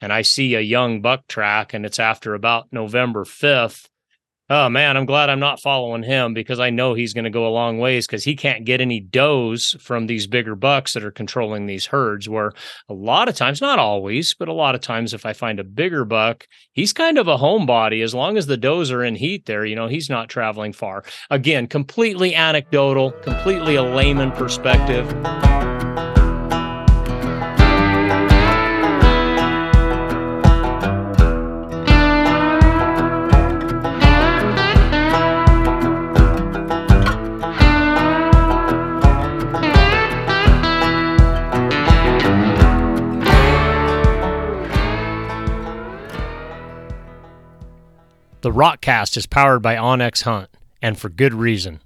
[0.00, 3.88] and I see a young buck track and it's after about November 5th,
[4.50, 7.46] oh man, I'm glad I'm not following him because I know he's going to go
[7.46, 11.12] a long ways because he can't get any does from these bigger bucks that are
[11.12, 12.28] controlling these herds.
[12.28, 12.52] Where
[12.88, 15.64] a lot of times, not always, but a lot of times, if I find a
[15.64, 18.02] bigger buck, he's kind of a homebody.
[18.02, 21.04] As long as the does are in heat there, you know, he's not traveling far.
[21.30, 25.08] Again, completely anecdotal, completely a layman perspective.
[48.42, 50.48] The Rokcast is powered by onX Hunt,
[50.80, 51.82] and for good reason.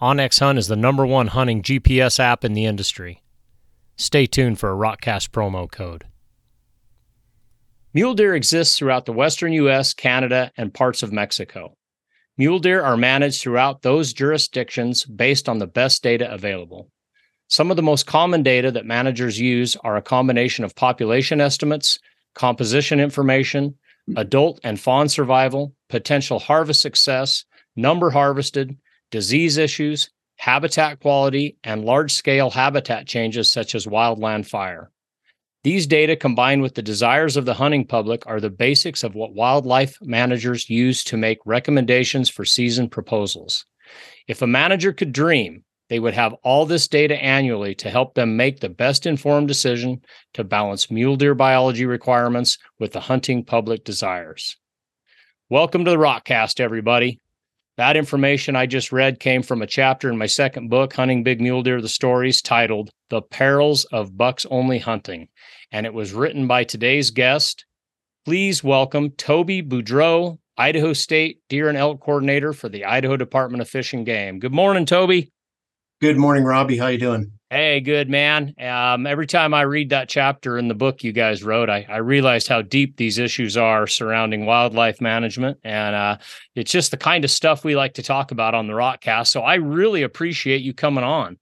[0.00, 3.22] onX Hunt is the number one hunting GPS app in the industry.
[3.96, 6.04] Stay tuned for a Rokcast promo code.
[7.92, 11.76] Mule deer exists throughout the western U.S., Canada, and parts of Mexico.
[12.38, 16.90] Mule deer are managed throughout those jurisdictions based on the best data available.
[17.48, 21.98] Some of the most common data that managers use are a combination of population estimates,
[22.34, 23.74] composition information,
[24.16, 27.44] adult and fawn survival, potential harvest success,
[27.76, 28.76] number harvested,
[29.10, 34.90] disease issues, habitat quality, and large scale habitat changes such as wildland fire.
[35.64, 39.34] These data combined with the desires of the hunting public are the basics of what
[39.34, 43.64] wildlife managers use to make recommendations for season proposals.
[44.26, 48.34] If a manager could dream, they would have all this data annually to help them
[48.34, 50.00] make the best informed decision
[50.32, 54.56] to balance mule deer biology requirements with the hunting public desires.
[55.50, 57.20] Welcome to the Rokcast, everybody.
[57.76, 61.42] That information I just read came from a chapter in my second book, Hunting Big
[61.42, 65.28] Mule Deer The Stories, titled The Perils of Bucks Only Hunting.
[65.72, 67.66] And it was written by today's guest.
[68.24, 73.68] Please welcome Toby Boudreau, Idaho State Deer and Elk Coordinator for the Idaho Department of
[73.68, 74.38] Fish and Game.
[74.38, 75.30] Good morning, Toby.
[76.02, 76.76] Good morning, Robby.
[76.76, 77.30] How you doing?
[77.48, 78.56] Hey, good man.
[78.58, 81.98] Um, every time I read that chapter in the book you guys wrote, I, I
[81.98, 86.18] realized how deep these issues are surrounding wildlife management, and uh,
[86.56, 89.28] it's just the kind of stuff we like to talk about on the Rokcast.
[89.28, 91.38] So I really appreciate you coming on.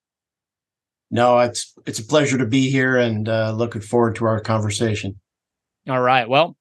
[1.11, 5.19] No, it's it's a pleasure to be here, and uh, looking forward to our conversation.
[5.89, 6.29] All right.
[6.29, 6.55] Well,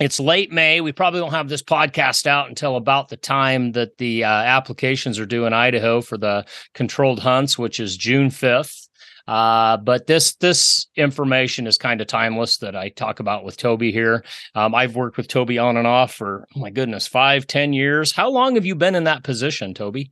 [0.00, 0.80] it's late May.
[0.80, 5.18] We probably won't have this podcast out until about the time that the uh, applications
[5.18, 8.88] are due in Idaho for the controlled hunts, which is June 5th.
[9.28, 13.92] Uh, but this this information is kind of timeless that I talk about with Toby
[13.92, 14.24] here.
[14.56, 18.10] Um, I've worked with Toby on and off for oh my goodness five ten years.
[18.10, 20.10] How long have you been in that position, Toby?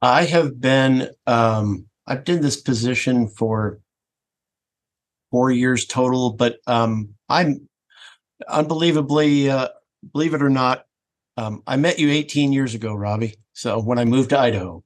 [0.00, 3.80] I have been um, I've been in this position for
[5.30, 7.68] four years total, but um, I'm
[8.48, 9.68] unbelievably, uh,
[10.12, 10.84] believe it or not,
[11.36, 13.34] um, I met you 18 years ago, Robby.
[13.52, 14.82] So when I moved to Idaho.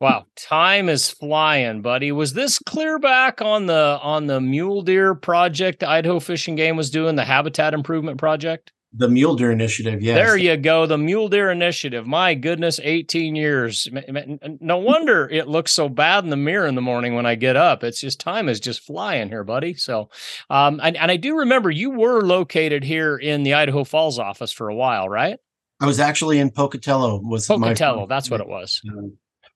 [0.00, 2.10] Wow, time is flying, buddy.
[2.10, 6.76] Was this clear back on the on the mule deer project Idaho Fish and Game
[6.76, 8.72] was doing, the habitat improvement project?
[8.94, 10.16] The Mule Deer Initiative, yes.
[10.16, 10.84] There you go.
[10.84, 12.06] The Mule Deer Initiative.
[12.06, 13.88] My goodness, 18 years.
[14.60, 17.56] No wonder it looks so bad in the mirror in the morning when I get
[17.56, 17.82] up.
[17.82, 19.74] It's just time is just flying here, buddy.
[19.74, 20.10] So,
[20.50, 24.52] um, and, and I do remember you were located here in the Idaho Falls office
[24.52, 25.38] for a while, right?
[25.80, 27.20] I was actually in Pocatello.
[27.24, 28.06] Was Pocatello?
[28.06, 28.82] that's what it was.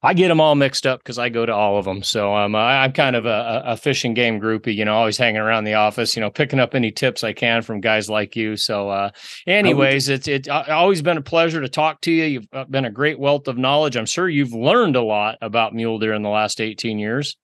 [0.06, 2.04] I get them all mixed up because I go to all of them.
[2.04, 5.18] So um, I, am kind of a, a Fish and Game groupie, you know, always
[5.18, 8.36] hanging around the office, you know, picking up any tips I can from guys like
[8.36, 8.56] you.
[8.56, 9.10] So, uh,
[9.48, 12.24] anyways, it's it's always been a pleasure to talk to you.
[12.24, 13.96] You've uh, been a great wealth of knowledge.
[13.96, 17.36] I'm sure you've learned a lot about mule deer in the last 18 years.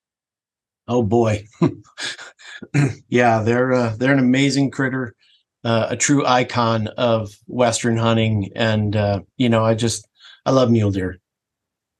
[0.87, 1.45] Oh boy,
[3.09, 5.15] yeah, they're uh, they're an amazing critter,
[5.65, 10.07] uh, a true icon of Western hunting, and uh, you know, I just
[10.45, 11.19] I love mule deer.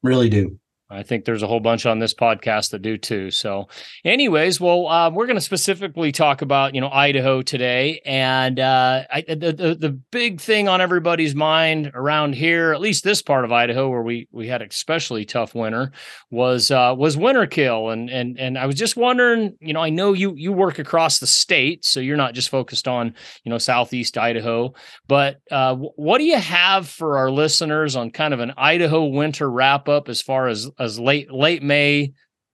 [0.03, 0.59] Really do.
[0.93, 3.31] I think there's a whole bunch on this podcast that do too.
[3.31, 3.67] So,
[4.05, 9.03] anyways, well, uh, we're going to specifically talk about you know Idaho today, and uh,
[9.11, 13.45] I, the, the the big thing on everybody's mind around here, at least this part
[13.45, 15.91] of Idaho, where we we had especially tough winter,
[16.29, 19.89] was uh, was winter kill, and and and I was just wondering, you know, I
[19.89, 23.13] know you you work across the state, so you're not just focused on
[23.43, 24.73] you know southeast Idaho,
[25.07, 29.49] but uh, what do you have for our listeners on kind of an Idaho winter
[29.49, 32.13] wrap up as far as as late late May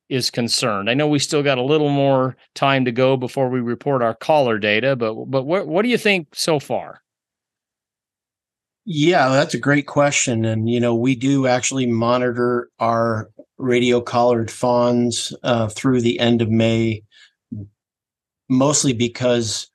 [0.09, 0.89] is concerned.
[0.89, 4.15] I know we still got a little more time to go before we report our
[4.15, 7.01] collar data, but but what what do you think so far?
[8.85, 14.49] Yeah, that's a great question, and you know we do actually monitor our radio collared
[14.49, 17.03] fawns uh, through the end of May.
[18.49, 19.69] mostly because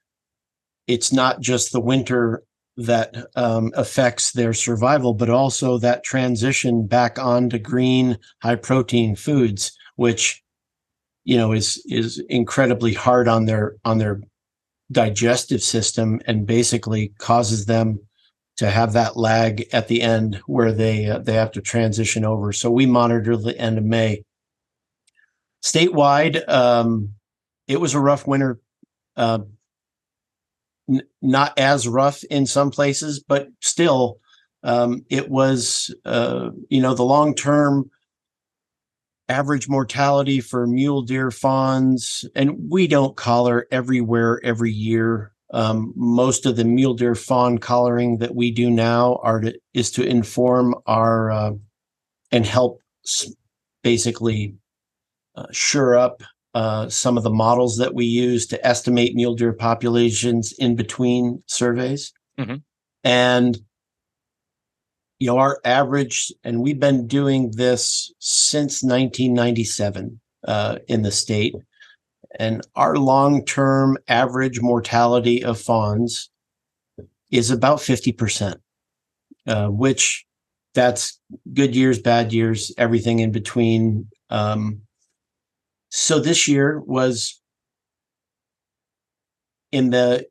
[0.86, 2.42] it's not just the winter
[2.76, 9.76] that um, affects their survival, but also that transition back onto green, high protein foods,
[9.96, 10.42] which
[11.24, 14.20] you know is is incredibly hard on their on their
[14.92, 17.98] digestive system and basically causes them
[18.56, 22.52] to have that lag at the end where they uh, they have to transition over.
[22.52, 24.24] So we monitor the end of May.
[25.62, 27.14] Statewide, um,
[27.66, 28.60] it was a rough winter.
[29.16, 29.40] Uh,
[30.88, 34.18] n- not as rough in some places, but still,
[34.62, 37.90] um, it was uh, you know the long term
[39.28, 45.32] average mortality for mule deer fawns, and we don't collar everywhere every year.
[45.52, 49.90] Um, most of the mule deer fawn collaring that we do now are to, is
[49.92, 51.52] to inform our uh,
[52.32, 52.80] and help
[53.82, 54.56] basically
[55.36, 56.22] uh, sure up
[56.54, 61.42] uh, some of the models that we use to estimate mule deer populations in between
[61.46, 62.12] surveys.
[62.38, 62.56] Mm-hmm.
[63.02, 63.58] And
[65.18, 71.54] you know, our average, and we've been doing this since 1997 uh, in the state,
[72.38, 76.30] and our long term average mortality of fawns
[77.30, 78.56] is about 50%,
[79.46, 80.26] uh, which
[80.74, 81.20] that's
[81.52, 84.08] good years, bad years, everything in between.
[84.30, 84.82] Um,
[85.96, 87.40] so this year was
[89.70, 90.26] in the,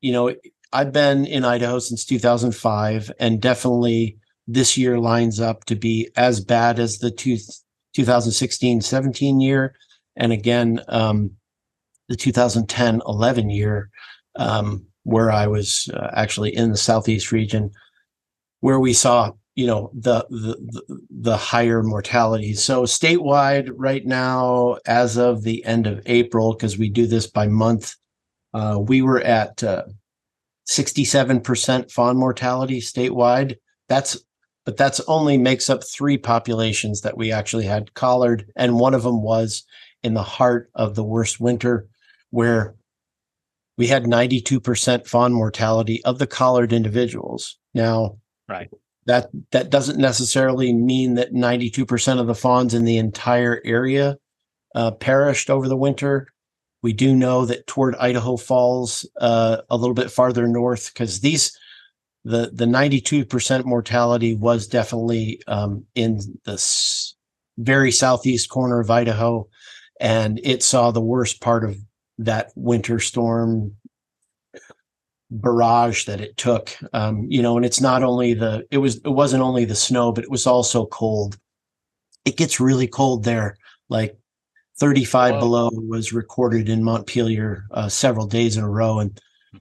[0.00, 0.34] you know,
[0.72, 4.16] I've been in Idaho since 2005 and definitely
[4.46, 7.36] this year lines up to be as bad as the two,
[7.92, 9.74] 2016 17 year.
[10.16, 11.32] And again, um,
[12.08, 13.90] the 2010 11 year,
[14.36, 17.70] um, where I was uh, actually in the Southeast region,
[18.60, 22.54] where we saw you know the the the higher mortality.
[22.54, 27.46] So statewide right now as of the end of april because we do this by
[27.48, 27.94] month
[28.54, 29.84] uh, we were at uh,
[30.68, 33.56] 67% fawn mortality statewide.
[33.88, 34.18] That's
[34.64, 39.02] but that's only makes up three populations that we actually had collared and one of
[39.02, 39.64] them was
[40.04, 41.88] in the heart of the worst winter
[42.30, 42.76] where
[43.76, 47.58] we had 92% fawn mortality of the collared individuals.
[47.74, 48.70] Now right
[49.06, 54.18] that that doesn't necessarily mean that 92% of the fawns in the entire area
[54.74, 56.28] uh, perished over the winter.
[56.82, 61.56] We do know that toward idaho falls uh, a little bit farther north because these
[62.24, 67.12] the the 92% mortality was definitely um, in the
[67.58, 69.48] very southeast corner of idaho.
[70.00, 71.76] And it saw the worst part of
[72.18, 73.74] that winter storm
[75.40, 79.08] barrage that it took um, you know and it's not only the it was it
[79.08, 81.38] wasn't only the snow but it was also cold
[82.24, 83.56] it gets really cold there
[83.88, 84.16] like
[84.78, 85.40] 35 Whoa.
[85.40, 89.18] below was recorded in montpelier uh, several days in a row and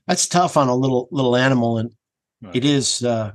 [0.07, 1.91] that's tough on a little little animal and
[2.43, 2.55] Right.
[2.55, 3.33] it is uh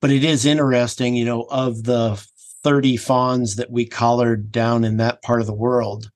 [0.00, 2.14] but it is interesting you know of the
[2.62, 6.10] 30 fawns that we collared down in that part of the world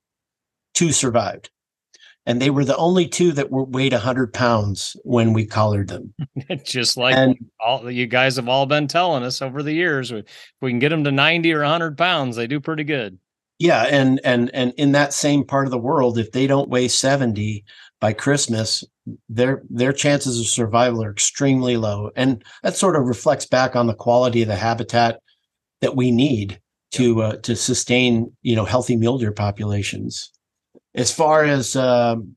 [0.75, 1.51] two survived
[2.27, 6.15] and they were the only two that were weighed 100 pounds when we collared them.
[6.65, 10.25] Just like and all you guys have all been telling us over the years if
[10.61, 13.19] we can get them to 90 or 100 pounds they do pretty good.
[13.59, 16.89] Yeah and and and in that same part of the world if they don't weigh
[16.89, 17.65] 70
[18.01, 18.85] by christmas
[19.29, 22.11] their their chances of survival are extremely low.
[22.17, 25.21] And that sort of reflects back on the quality of the habitat
[25.81, 26.61] that we need
[26.93, 30.31] to uh, to sustain you know healthy mule deer populations
[30.95, 32.37] as far as um,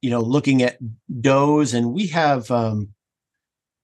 [0.00, 0.78] you know looking at
[1.20, 2.88] does and we have um,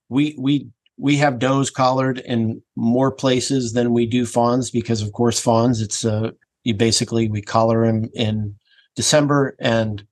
[0.08, 5.12] we we we have does collared in more places than we do fawns because of
[5.12, 6.30] course fawns it's uh
[6.64, 8.54] you basically we collar them in
[8.96, 10.04] december and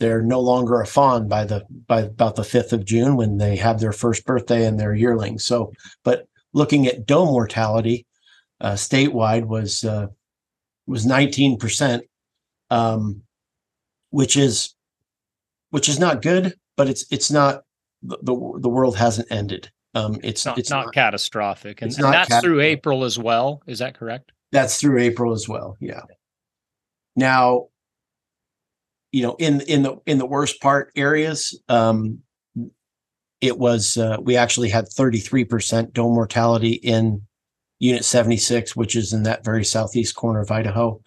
[0.00, 3.54] they're no longer a fawn by the by about the 5th of june when they
[3.54, 5.38] have their first birthday and their yearling.
[5.38, 8.06] So but looking at doe mortality
[8.60, 10.08] uh, statewide was uh,
[10.86, 12.00] was 19%
[12.70, 13.22] um,
[14.10, 14.74] which is
[15.70, 17.62] which is not good but it's it's not
[18.02, 19.70] the the, the world hasn't ended.
[19.94, 21.82] Um, it's it's not, it's not, catastrophic.
[21.82, 23.62] And, not that's through april as well.
[23.66, 24.32] Is that correct?
[24.52, 25.76] That's through April as well.
[25.78, 26.02] Yeah.
[27.16, 27.66] Now,
[29.12, 32.20] you know, in in the in the worst part areas, um,
[33.40, 37.26] it was uh, we actually had 33% doe mortality in
[37.78, 41.00] Unit 76, which is in that very southeast corner of Idaho,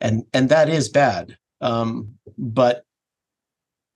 [0.00, 1.36] and and that is bad.
[1.60, 2.84] Um, but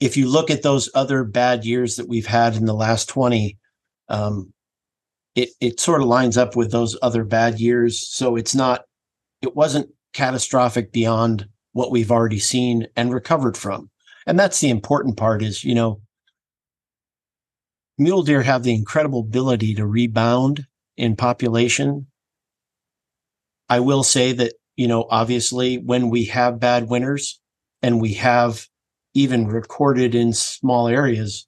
[0.01, 3.57] if you look at those other bad years that we've had in the last 20,
[4.09, 4.53] um,
[5.35, 8.09] it it sort of lines up with those other bad years.
[8.09, 8.83] So it's not,
[9.43, 13.91] it wasn't catastrophic beyond what we've already seen and recovered from.
[14.27, 16.01] And that's the important part is, you know,
[17.99, 20.67] mule deer have the incredible ability to rebound
[20.97, 22.07] in population.
[23.69, 27.41] I will say that, you know, obviously when we have bad winters
[27.83, 28.67] and we have
[29.15, 31.47] even recorded in small areas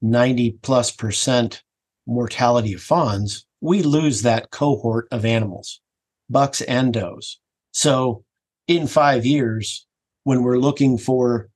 [0.00, 1.62] 90 plus percent
[2.06, 5.80] mortality of fawns, we lose that cohort of animals,
[6.28, 7.38] bucks and does.
[7.72, 8.24] So
[8.66, 9.86] in five years,
[10.24, 11.48] when we're looking for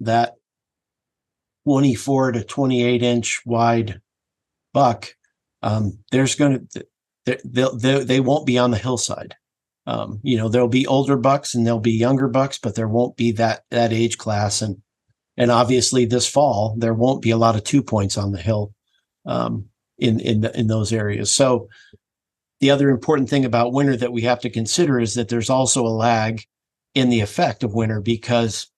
[0.00, 0.34] that
[1.64, 4.00] 24 to 28 inch wide
[4.72, 5.08] buck,
[5.62, 6.86] um, there's going to,
[7.24, 7.38] they,
[7.74, 9.34] they, they won't be on the hillside.
[9.88, 13.16] Um, you know, there'll be older bucks and there'll be younger bucks, but there won't
[13.16, 14.60] be that, that age class.
[14.60, 14.82] And,
[15.36, 18.72] and obviously this fall, there won't be a lot of two points on the hill.
[19.24, 21.32] Um, in in in those areas.
[21.32, 21.68] So
[22.60, 25.84] the other important thing about winter that we have to consider is that there's also
[25.84, 26.42] a lag
[26.94, 28.68] in the effect of winter because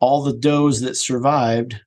[0.00, 1.80] all the does that survived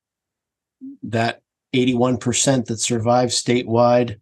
[1.02, 1.40] that
[1.74, 4.20] 81% that survived statewide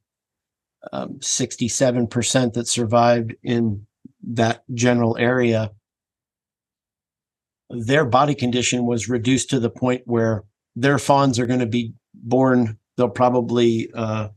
[0.93, 3.87] um, 67% that survived in
[4.23, 5.71] that general area
[7.71, 10.43] their body condition was reduced to the point where
[10.75, 14.29] their fawns are going to be born they'll probably uh,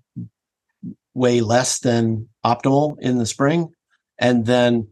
[1.13, 3.69] weigh less than optimal in the spring.
[4.17, 4.87] And then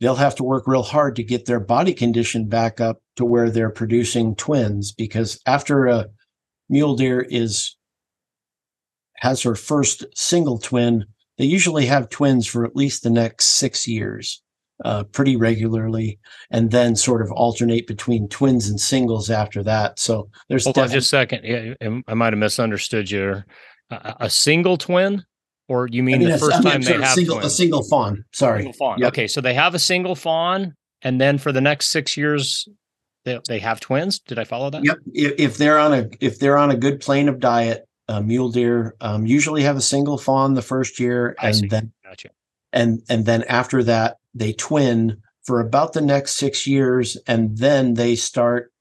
[0.00, 3.50] they'll have to work real hard to get their body condition back up to where
[3.50, 6.06] they're producing twins because after a
[6.70, 7.76] mule deer is
[9.16, 11.04] has her first single twin
[11.40, 14.42] they usually have twins for at least the next six years
[14.84, 16.18] uh, pretty regularly
[16.50, 19.98] and then sort of alternate between twins and singles after that.
[19.98, 21.44] So there's hold on just a second.
[21.44, 23.42] Yeah, I might have misunderstood you.
[23.88, 25.24] A, a single twin,
[25.66, 28.22] or you mean, I mean the first time they have single, a single fawn?
[28.32, 28.98] Sorry, single fawn.
[28.98, 29.08] Yep.
[29.08, 32.68] Okay, so they have a single fawn, and then for the next six years,
[33.24, 34.18] they they have twins.
[34.18, 34.84] Did I follow that?
[34.84, 34.98] Yep.
[35.14, 38.50] If, if they're on a if they're on a good plane of diet, uh, mule
[38.50, 42.30] deer um, usually have a single fawn the first year, and then gotcha.
[42.72, 47.94] and and then after that they twin for about the next six years, and then
[47.94, 48.72] they start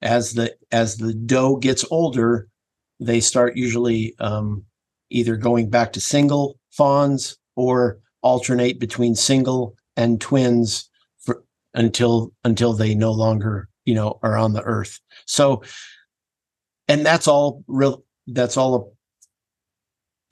[0.00, 2.48] as the as the doe gets older,
[3.00, 4.64] they start usually um,
[5.10, 11.44] either going back to single fawns or alternate between single and twins for,
[11.74, 15.00] until until they no longer you know are on the earth.
[15.26, 15.62] So,
[16.88, 18.03] and that's all real.
[18.26, 18.94] That's all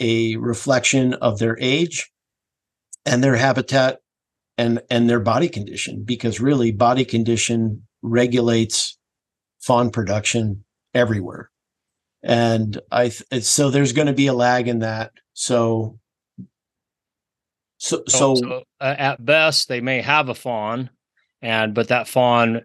[0.00, 2.10] a, a reflection of their age
[3.04, 3.98] and their habitat
[4.58, 8.98] and and their body condition because really body condition regulates
[9.60, 11.50] fawn production everywhere.
[12.22, 15.12] And i so there's going to be a lag in that.
[15.32, 15.98] So
[17.78, 20.90] so so, so uh, at best they may have a fawn
[21.40, 22.62] and but that fawn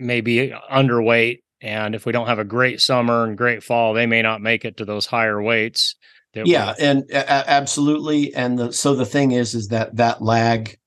[0.00, 4.06] may be underweight and if we don't have a great summer and great fall they
[4.06, 5.96] may not make it to those higher weights
[6.34, 10.78] yeah and absolutely and the, so the thing is is that that lag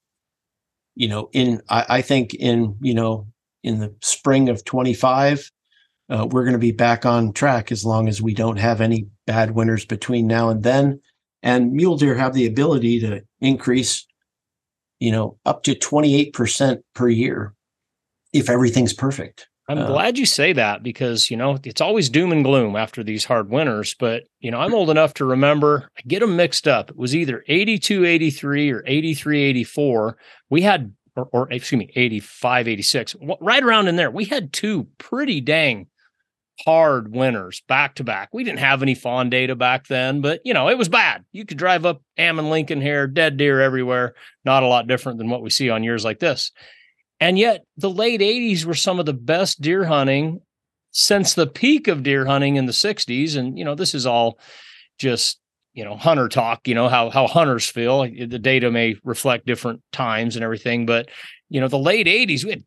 [0.97, 3.27] you know, in I, I think in you know
[3.63, 5.51] in the spring of 25,
[6.09, 9.07] uh, we're going to be back on track as long as we don't have any
[9.27, 10.99] bad winters between now and then.
[11.43, 14.07] And mule deer have the ability to increase,
[14.99, 17.53] you know, up to 28% per year
[18.33, 19.47] if everything's perfect.
[19.67, 23.03] I'm uh, glad you say that because, you know, it's always doom and gloom after
[23.03, 23.95] these hard winters.
[23.99, 26.89] But, you know, I'm old enough to remember, I get them mixed up.
[26.89, 30.17] It was either 82, 83 or 83, 84.
[30.49, 34.09] We had, or, or excuse me, 85, 86, right around in there.
[34.09, 35.87] We had two pretty dang
[36.65, 38.29] hard winters back to back.
[38.33, 41.23] We didn't have any fawn data back then, but, you know, it was bad.
[41.31, 44.15] You could drive up Ammon Lincoln here, dead deer everywhere.
[44.45, 46.51] Not a lot different than what we see on years like this.
[47.19, 50.41] And yet, the late 80s were some of the best deer hunting
[50.91, 53.37] since the peak of deer hunting in the 60s.
[53.37, 54.39] And, you know, this is all
[54.99, 55.39] just,
[55.73, 58.01] you know, hunter talk, you know, how, how hunters feel.
[58.01, 60.85] The data may reflect different times and everything.
[60.85, 61.09] But,
[61.49, 62.63] you know, the late 80s, we had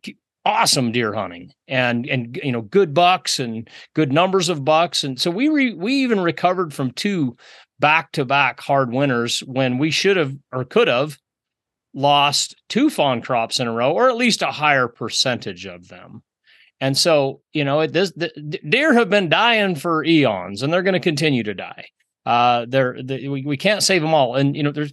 [0.47, 5.21] awesome deer hunting and and you know good bucks and good numbers of bucks and
[5.21, 7.37] so we re, we even recovered from two
[7.78, 11.19] back to back hard winters when we should have or could have
[11.95, 16.23] lost two fawn crops in a row, or at least a higher percentage of them.
[16.81, 18.31] And so, you know, this the,
[18.69, 21.87] deer have been dying for eons, and they're going to continue to die.
[22.25, 24.37] Uh, they're they, we, we can't save them all.
[24.37, 24.93] And you know, there's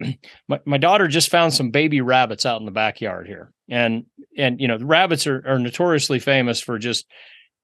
[0.48, 4.04] my, my daughter just found some baby rabbits out in the backyard here, and
[4.36, 7.06] and you know, rabbits are are notoriously famous for just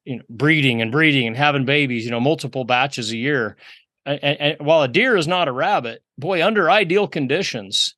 [0.04, 2.06] you know breeding and breeding and having babies.
[2.06, 3.56] You know, multiple batches a year.
[4.06, 7.94] And, and, while a deer is not a rabbit, boy, under ideal conditions,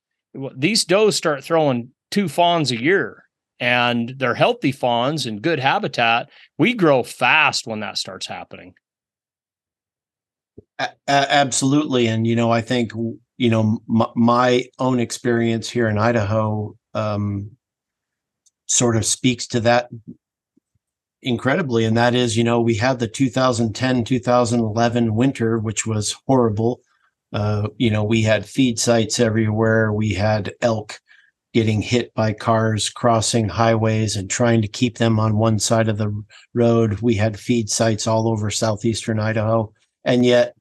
[0.57, 3.25] these does start throwing two fawns a year
[3.61, 8.75] and they're healthy fawns and good habitat, we grow fast when that starts happening.
[10.79, 12.93] A- absolutely, and you know, I think
[13.37, 17.51] you know m- my own experience here in Idaho um,
[18.67, 19.91] sort of speaks to that
[21.23, 26.81] incredibly, and that is, you know, we had the 2010 2011 winter, which was horrible.
[27.33, 29.93] Uh, you know, we had feed sites everywhere.
[29.93, 31.01] We had elk
[31.53, 35.99] getting hit by cars crossing highways and trying to keep them on one side of
[35.99, 36.23] the
[36.55, 37.01] road.
[37.01, 39.73] We had feed sites all over southeastern Idaho.
[40.05, 40.55] And yet,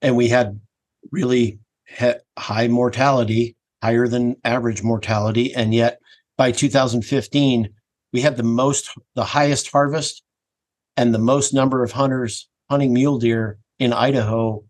[0.00, 0.58] and we had
[1.10, 1.58] really
[2.38, 5.54] high mortality, higher than average mortality.
[5.54, 5.98] And yet,
[6.38, 7.68] by 2015,
[8.12, 10.22] we had the most, the highest harvest
[10.96, 14.64] and the most number of hunters hunting mule deer in Idaho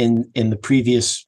[0.00, 1.26] in in the previous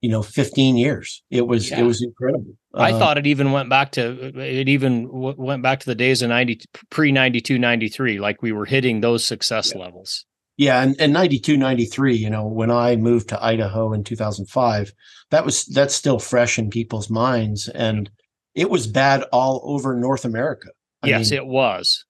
[0.00, 1.22] you know 15 years.
[1.30, 1.80] It was yeah.
[1.80, 2.54] it was incredible.
[2.74, 5.94] I uh, thought it even went back to it even w- went back to the
[5.94, 9.82] days of 90 pre 92 93 like we were hitting those success yeah.
[9.82, 10.26] levels.
[10.58, 14.92] Yeah and, and 92 93 you know when i moved to idaho in 2005
[15.30, 18.10] that was that's still fresh in people's minds and
[18.54, 20.68] it was bad all over north america.
[21.02, 22.04] I yes mean, it was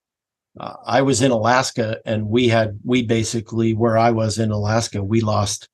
[0.59, 5.03] uh, i was in alaska and we had we basically where i was in alaska
[5.03, 5.69] we lost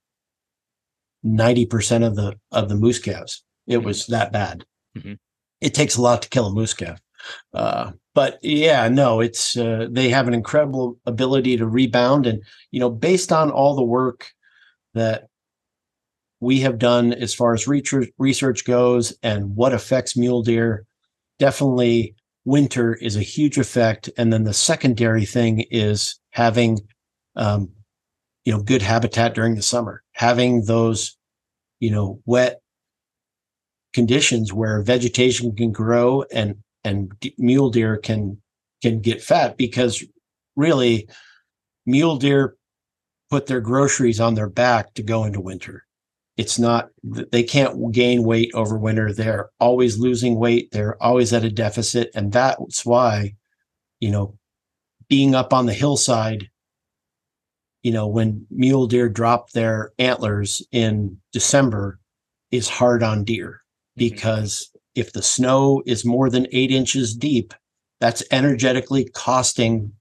[1.26, 3.44] 90% of the of the moose calves.
[3.68, 3.86] It mm-hmm.
[3.86, 4.66] was that bad.
[4.98, 5.14] Mm-hmm.
[5.62, 7.02] It takes a lot to kill a moose calf.
[7.54, 12.80] Uh, but yeah, no, it's uh, they have an incredible ability to rebound, and you
[12.80, 14.32] know, based on all the work
[14.94, 15.28] that
[16.40, 20.86] we have done as far as research research goes, and what affects mule deer,
[21.38, 22.16] definitely
[22.50, 26.80] winter is a huge effect, and then the secondary thing is having
[27.36, 27.70] um,
[28.46, 31.16] you know good habitat during the summer having those
[31.80, 32.62] you know wet
[33.94, 38.42] conditions where vegetation can grow and and mule deer can
[38.82, 40.04] can get fat because
[40.56, 41.08] really
[41.86, 42.56] mule deer
[43.30, 45.86] put their groceries on their back to go into winter
[46.40, 51.44] it's not they can't gain weight over winter they're always losing weight they're always at
[51.44, 53.36] a deficit and that's why
[54.00, 54.38] you know
[55.10, 56.50] being up on the hillside
[57.84, 62.00] you know, when mule deer drop their antlers in December
[62.52, 63.62] is hard on deer
[63.98, 64.10] mm-hmm.
[64.10, 67.54] because if the snow is more than eight inches deep,
[68.00, 69.92] that's energetically costing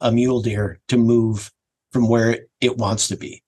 [0.00, 1.50] a mule deer to move
[1.92, 3.42] from where it wants to be.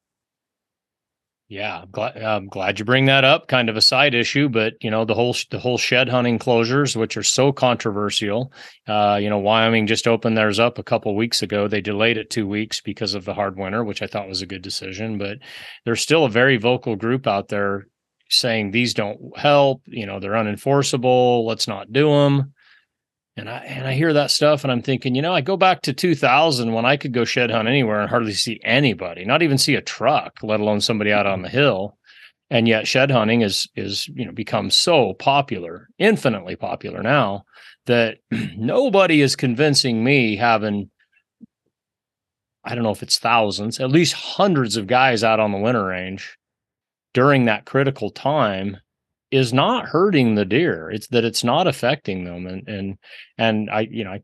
[1.51, 3.49] Yeah, I'm glad, I'm glad you bring that up.
[3.49, 6.95] Kind of a side issue, but you know the whole the whole shed hunting closures,
[6.95, 8.53] which are so controversial.
[8.87, 11.67] Uh, you know, Wyoming just opened theirs up a couple weeks ago.
[11.67, 14.47] They delayed it two weeks because of the hard winter, which I thought was a
[14.47, 15.17] good decision.
[15.17, 15.39] But
[15.87, 17.87] there's still a very vocal group out there
[18.29, 19.81] saying these don't help.
[19.87, 21.47] You know, they're unenforceable.
[21.47, 22.53] Let's not do them.
[23.39, 25.83] And I and I hear that stuff and I'm thinking, you know, I go back
[25.83, 29.59] to 2000 when I could go shed hunt anywhere and hardly see anybody, not even
[29.59, 31.57] see a truck, let alone somebody out on the mm-hmm.
[31.57, 31.99] hill.
[32.51, 37.45] And yet shed hunting is is, you know, become so popular, infinitely popular now
[37.87, 38.19] that
[38.57, 40.91] nobody is convincing me having
[42.65, 45.85] I don't know if it's thousands, at least hundreds of guys out on the winter
[45.85, 46.37] range
[47.15, 48.79] during that critical time
[49.31, 50.91] is not hurting the deer.
[50.91, 52.47] It's that it's not affecting them.
[52.47, 52.99] And and
[53.37, 54.23] and I, you know, I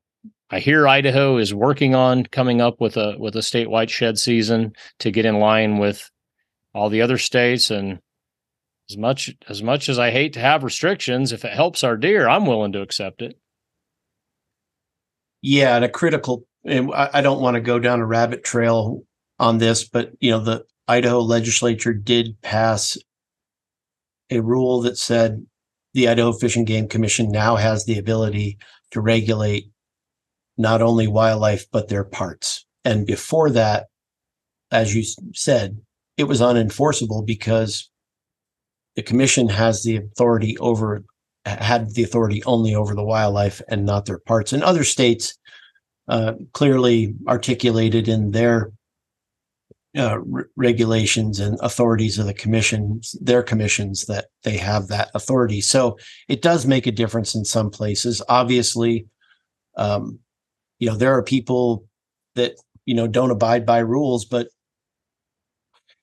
[0.50, 4.72] I hear Idaho is working on coming up with a with a statewide shed season
[5.00, 6.08] to get in line with
[6.74, 7.70] all the other states.
[7.70, 7.98] And
[8.90, 12.28] as much as much as I hate to have restrictions, if it helps our deer,
[12.28, 13.38] I'm willing to accept it.
[15.42, 16.46] Yeah, and a critical.
[16.64, 19.02] And I don't want to go down a rabbit trail
[19.38, 22.96] on this, but you know the Idaho legislature did pass
[24.30, 25.44] a rule that said
[25.92, 28.58] the Idaho Fish and Game Commission now has the ability
[28.90, 29.70] to regulate
[30.56, 32.64] not only wildlife, but their parts.
[32.84, 33.86] And before that,
[34.70, 35.80] as you said,
[36.16, 37.90] it was unenforceable because
[38.96, 41.04] the commission has the authority over
[41.46, 44.52] had the authority only over the wildlife and not their parts.
[44.52, 45.36] And other states
[46.08, 48.72] uh, clearly articulated in their
[49.96, 55.60] uh, re- regulations and authorities of the commissions, their commissions, that they have that authority.
[55.60, 58.22] So it does make a difference in some places.
[58.28, 59.06] Obviously,
[59.76, 60.18] um,
[60.78, 61.86] you know, there are people
[62.34, 64.48] that, you know, don't abide by rules, but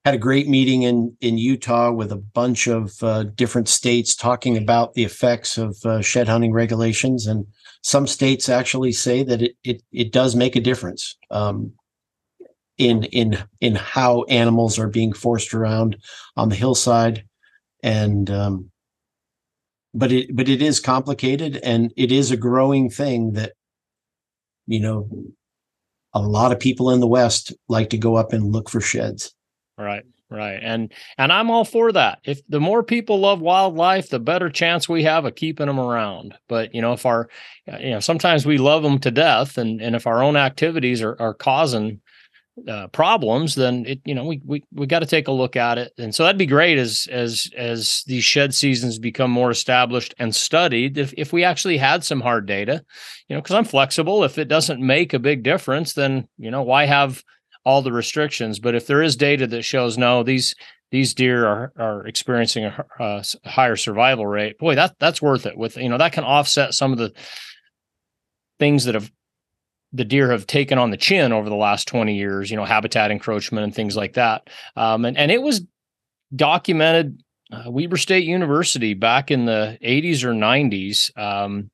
[0.06, 4.58] had a great meeting in in Utah with a bunch of uh, different states talking
[4.58, 7.46] about the effects of uh, shed hunting regulations, and
[7.84, 11.16] some states actually say that it it, it does make a difference.
[11.30, 11.74] Um,
[12.82, 15.98] in in in how animals are being forced around
[16.36, 17.24] on the hillside.
[17.84, 18.72] And um,
[19.94, 23.54] but it but it is complicated and it is a growing thing that
[24.68, 25.10] you know
[26.14, 29.34] a lot of people in the west like to go up and look for sheds.
[29.78, 30.60] Right right.
[30.64, 32.20] And and i'm all for that.
[32.24, 36.34] If the more people love wildlife the better chance we have of keeping them around.
[36.48, 37.30] But you know if our
[37.80, 41.18] you know sometimes we love them to death and and if our own activities are,
[41.20, 42.02] are causing
[42.68, 45.78] uh, problems, then it you know we we we got to take a look at
[45.78, 50.14] it, and so that'd be great as as as these shed seasons become more established
[50.20, 50.98] and studied.
[50.98, 52.84] If if we actually had some hard data,
[53.28, 54.24] you know, because I'm flexible.
[54.24, 57.24] If it doesn't make a big difference, then you know why have
[57.66, 58.60] all the restrictions?
[58.60, 60.54] But if there is data that shows no, these
[60.92, 65.58] these deer are are experiencing a, a higher survival rate, boy, that that's worth it.
[65.58, 67.14] With you know that can offset some of the
[68.60, 69.10] things that have
[69.94, 73.12] the deer have taken on the chin over the last 20 years, you know, habitat
[73.12, 74.50] encroachment and things like that.
[74.76, 75.62] Um, and, and it was
[76.36, 81.18] documented uh, Weber State University back in the 80s or 90s.
[81.18, 81.70] Um,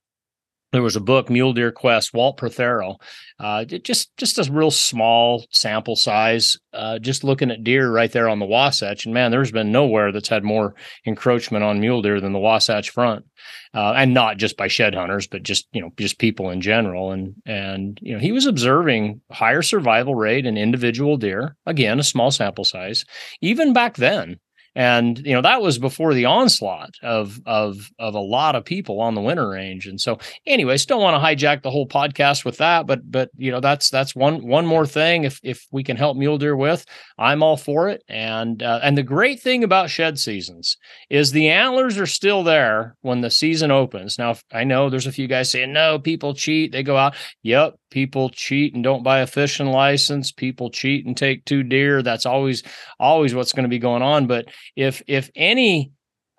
[0.74, 2.98] there was a book, Mule Deer Quest, Walt Prothero.
[3.40, 8.28] Uh, just just a real small sample size, uh, just looking at deer right there
[8.28, 9.06] on the Wasatch.
[9.06, 10.76] And man, there's been nowhere that's had more
[11.06, 13.26] encroachment on mule deer than the Wasatch Front,
[13.74, 17.12] uh, and not just by shed hunters, but just you know just people in general.
[17.12, 21.56] And and you know he was observing higher survival rate in individual deer.
[21.66, 23.06] Again, a small sample size,
[23.42, 24.40] even back then
[24.78, 29.02] and you know that was before the onslaught of of of a lot of people
[29.02, 29.88] on the winter range.
[29.88, 33.52] And so anyways don't want to hijack the whole podcast with that but but you
[33.52, 36.86] know that's that's one one more thing if if we can help mule deer with.
[37.18, 38.04] I'm all for it.
[38.08, 40.78] And uh, and the great thing about shed seasons
[41.10, 44.20] is the antlers are still there when the season opens.
[44.20, 47.16] Now i know there's a few guys saying no people cheat they go out.
[47.42, 50.32] Yep people cheat and don't buy a fishing license.
[50.32, 52.02] People cheat and take two deer.
[52.02, 52.64] That's always
[53.00, 54.28] always what's going to be going on.
[54.28, 55.92] But if if any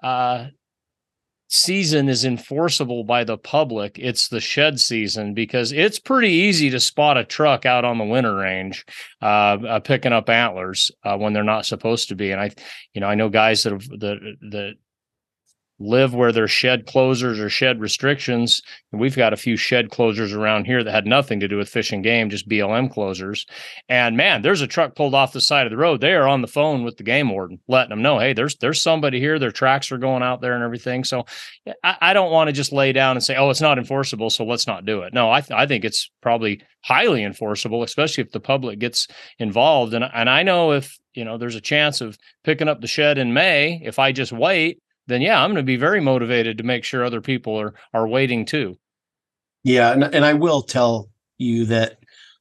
[0.02, 0.46] uh
[1.50, 6.78] season is enforceable by the public it's the shed season because it's pretty easy to
[6.78, 8.84] spot a truck out on the winter range
[9.22, 12.30] uh, uh picking up antlers uh, when they're not supposed to be.
[12.32, 12.50] And i
[12.92, 14.74] you know i know guys that have that that
[15.80, 18.62] live where there's shed closures or shed restrictions.
[18.90, 21.68] And we've got a few shed closures around here that had nothing to do with
[21.68, 23.46] fish and game, just BLM closures.
[23.88, 26.00] And man, there's a truck pulled off the side of the road.
[26.00, 28.82] They are on the phone with the game warden, letting them know, hey, there's there's
[28.82, 29.38] somebody here.
[29.38, 31.04] Their tracks are going out there and everything.
[31.04, 31.26] So
[31.84, 34.44] I, I don't want to just lay down and say, oh, it's not enforceable, so
[34.44, 35.14] let's not do it.
[35.14, 39.06] No, I th- I think it's probably highly enforceable, especially if the public gets
[39.38, 39.94] involved.
[39.94, 43.18] And and I know if you know there's a chance of picking up the shed
[43.18, 46.64] in May, if I just wait then yeah, I'm going to be very motivated to
[46.64, 48.76] make sure other people are are waiting too.
[49.64, 51.98] Yeah, and and I will tell you that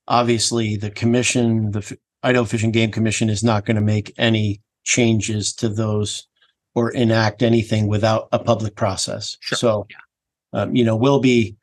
[0.07, 4.13] obviously the commission, the F- Idaho Fish and Game Commission, is not going to make
[4.17, 6.27] any changes to those
[6.75, 9.35] or enact anything without a public process.
[9.39, 9.57] Sure.
[9.57, 10.61] So, yeah.
[10.61, 11.55] um, you know, we'll be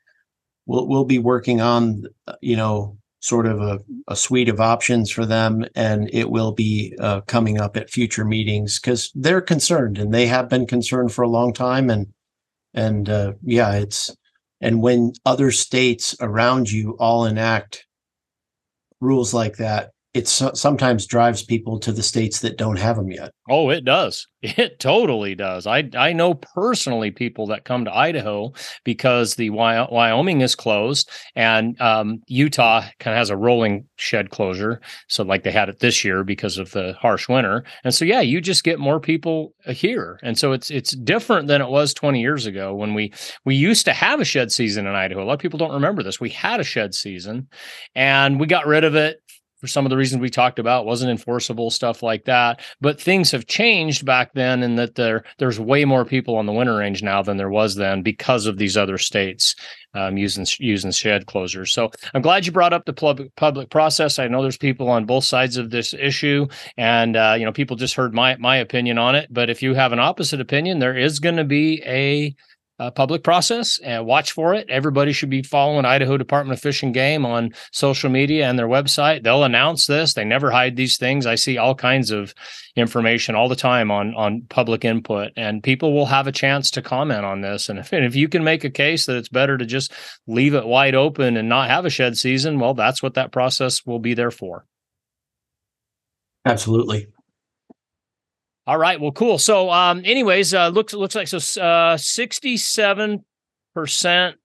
[0.67, 5.11] we'll we'll be working on uh, you know sort of a, a suite of options
[5.11, 9.97] for them, and it will be uh, coming up at future meetings because they're concerned
[9.97, 11.89] and they have been concerned for a long time.
[11.89, 12.13] And
[12.75, 14.15] and uh, yeah, it's
[14.61, 17.87] and when other states around you all enact
[19.01, 23.33] rules like that, it sometimes drives people to the states that don't have them yet.
[23.51, 24.27] Oh, it does.
[24.45, 25.67] It totally does.
[25.67, 28.53] I I know personally people that come to Idaho
[28.85, 34.83] because the Wyoming is closed and um, Utah kind of has a rolling shed closure.
[35.09, 37.65] So like they had it this year because of the harsh winter.
[37.85, 40.21] And so yeah, you just get more people uh, here.
[40.23, 43.15] And so it's it's different than it was 20 years ago when we
[43.47, 45.23] we used to have a shed season in Idaho.
[45.23, 46.21] A lot of people don't remember this.
[46.21, 47.49] We had a shed season
[47.95, 49.23] and we got rid of it
[49.65, 52.61] for some of the reasons we talked about wasn't enforceable stuff like that.
[52.83, 56.53] But things have changed back then in that there there's way more people on the
[56.53, 59.57] winter range now than there was then because of these other states
[59.95, 61.69] um, using using shed closures.
[61.69, 64.19] So i'm glad you brought up the public public process.
[64.19, 66.47] I know there's people on both sides of this issue
[66.77, 69.29] and uh, you know people just heard my my opinion on it.
[69.31, 72.35] But if you have an opposite opinion there is going to be a
[72.79, 74.69] uh, public process and watch for it.
[74.69, 78.69] Everybody should be following Idaho Department of Fish and Game on social media and their
[78.69, 79.23] website.
[79.23, 80.15] They'll announce this.
[80.15, 81.27] They never hide these things.
[81.27, 82.35] I see all kinds of
[82.77, 86.83] information all the time on on public input, and people will have a chance to
[86.83, 87.69] comment on this.
[87.69, 89.93] And if and if you can make a case that it's better to just
[90.27, 93.87] leave it wide open and not have a shed season, well, that's what that process
[93.87, 94.67] will be there for.
[96.45, 97.07] Absolutely.
[98.67, 99.01] All right.
[99.01, 99.39] Well, cool.
[99.39, 103.25] So, um, anyways, uh, looks looks like so uh, sixty-seven
[103.75, 104.37] percent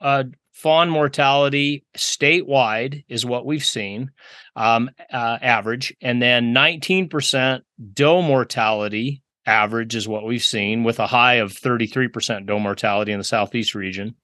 [0.00, 4.12] uh fawn mortality statewide is what we've seen,
[4.54, 10.98] um, uh, average, and then nineteen percent doe mortality average is what we've seen with
[11.00, 14.14] a high of 33% doe mortality in the southeast region.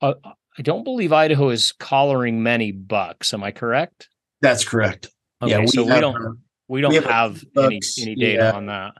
[0.00, 0.14] Uh,
[0.58, 3.34] I don't believe Idaho is collaring many bucks.
[3.34, 4.08] Am I correct?
[4.40, 5.08] That's correct.
[5.42, 6.32] Okay, yeah, we so we don't uh,
[6.70, 8.52] we don't we have have any any data yeah.
[8.52, 8.94] on that.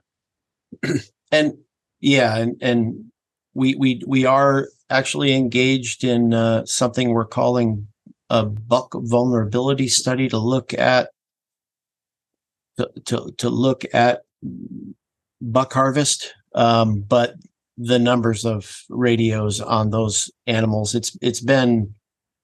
[1.33, 1.55] and
[2.01, 3.05] yeah, and and
[3.55, 7.87] we we we are actually engaged in uh, something we're calling
[8.29, 11.11] a buck vulnerability study to look at
[12.77, 14.23] to to, to look at
[15.41, 16.35] buck harvest.
[16.57, 17.35] Um, but
[17.77, 21.95] the numbers of radios on those animals, it's it's been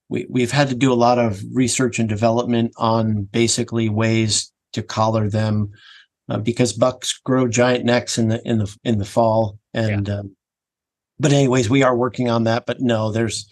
[0.09, 4.83] we we've had to do a lot of research and development on basically ways to
[4.83, 5.71] collar them
[6.29, 9.59] uh, because bucks grow giant necks in the in the in the fall.
[9.75, 10.37] And um,
[11.19, 13.49] but anyways we are working on that but no there's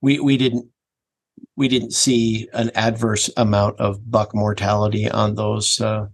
[0.00, 0.66] we we didn't
[1.56, 6.06] we didn't see an adverse amount of buck mortality on those uh,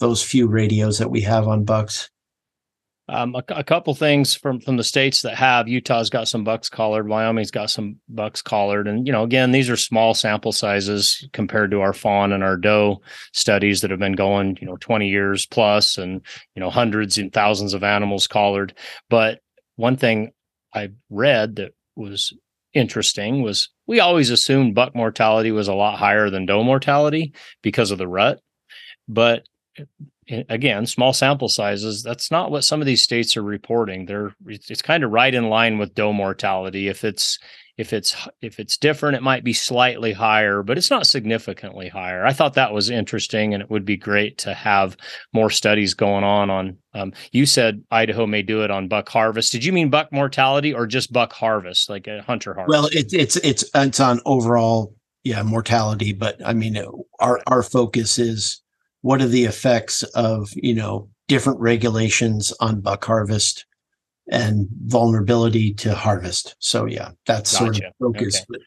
[0.00, 2.10] those few radios that we have on bucks
[3.06, 5.68] Um, a, a couple things from from the states that have.
[5.68, 9.68] Utah's got some bucks collared, Wyoming's got some bucks collared, and you know again these
[9.68, 14.14] are small sample sizes compared to our fawn and our doe studies that have been
[14.14, 16.22] going you know twenty years plus, and
[16.54, 18.74] you know hundreds and thousands of animals collared.
[19.10, 19.40] But
[19.76, 20.32] one thing
[20.74, 22.32] I read that was
[22.72, 27.90] interesting was we always assumed buck mortality was a lot higher than doe mortality because
[27.90, 28.40] of the rut,
[29.08, 29.44] but
[30.48, 34.06] again small sample sizes that's not what some of these states are reporting.
[34.06, 36.88] They're it's, kind of right in line with doe mortality.
[36.88, 37.38] If it's
[37.76, 42.24] if it's if it's different it might be slightly higher but it's not significantly higher.
[42.24, 44.96] I thought that was interesting and it would be great to have
[45.32, 49.52] more studies going on on um, you said idaho may do it on buck harvest.
[49.52, 52.70] Did you mean buck mortality or just buck harvest like a hunter harvest?
[52.70, 56.78] well it's it's it's it's on overall yeah mortality but i mean
[57.18, 58.62] our our focus is
[59.04, 63.66] what are the effects of you know different regulations on buck harvest
[64.30, 68.44] and vulnerability to harvest so yeah that's sort of focus Okay.
[68.48, 68.60] But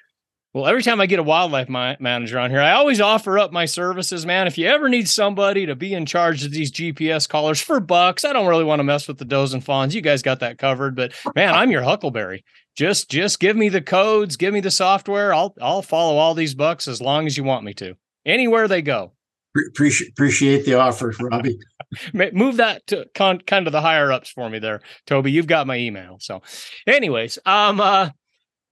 [0.54, 3.52] Well, every time I get a wildlife ma- manager on here, I always offer up
[3.52, 4.45] my services, man.
[4.45, 8.23] If you ever need somebody to be in charge of these GPS collars for bucks,
[8.23, 9.95] I don't really want to mess with the does and fawns.
[9.95, 12.43] You guys got that covered, but man, I'm your huckleberry.
[12.76, 15.34] Just just give me the codes, give me the software.
[15.34, 17.95] I'll I'll follow all these bucks as long as you want me to.
[18.23, 19.13] Anywhere they go.
[19.58, 21.58] Pre- appreciate appreciate the offer Robby
[22.34, 25.32] Move that to con- kind of the higher ups for me there, Toby.
[25.32, 26.17] You've got my email.
[26.20, 26.43] So,
[26.86, 28.10] anyways, um, uh,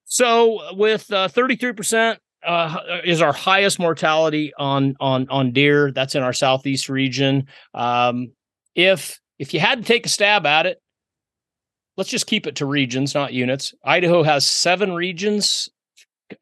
[0.03, 5.91] so with uh, 33% uh, is our highest mortality on on on deer.
[5.91, 7.47] That's in our southeast region.
[7.73, 8.33] Um,
[8.75, 10.79] if if you had to take a stab at it,
[11.97, 13.73] let's just keep it to regions, not units.
[13.83, 15.67] Idaho has seven regions,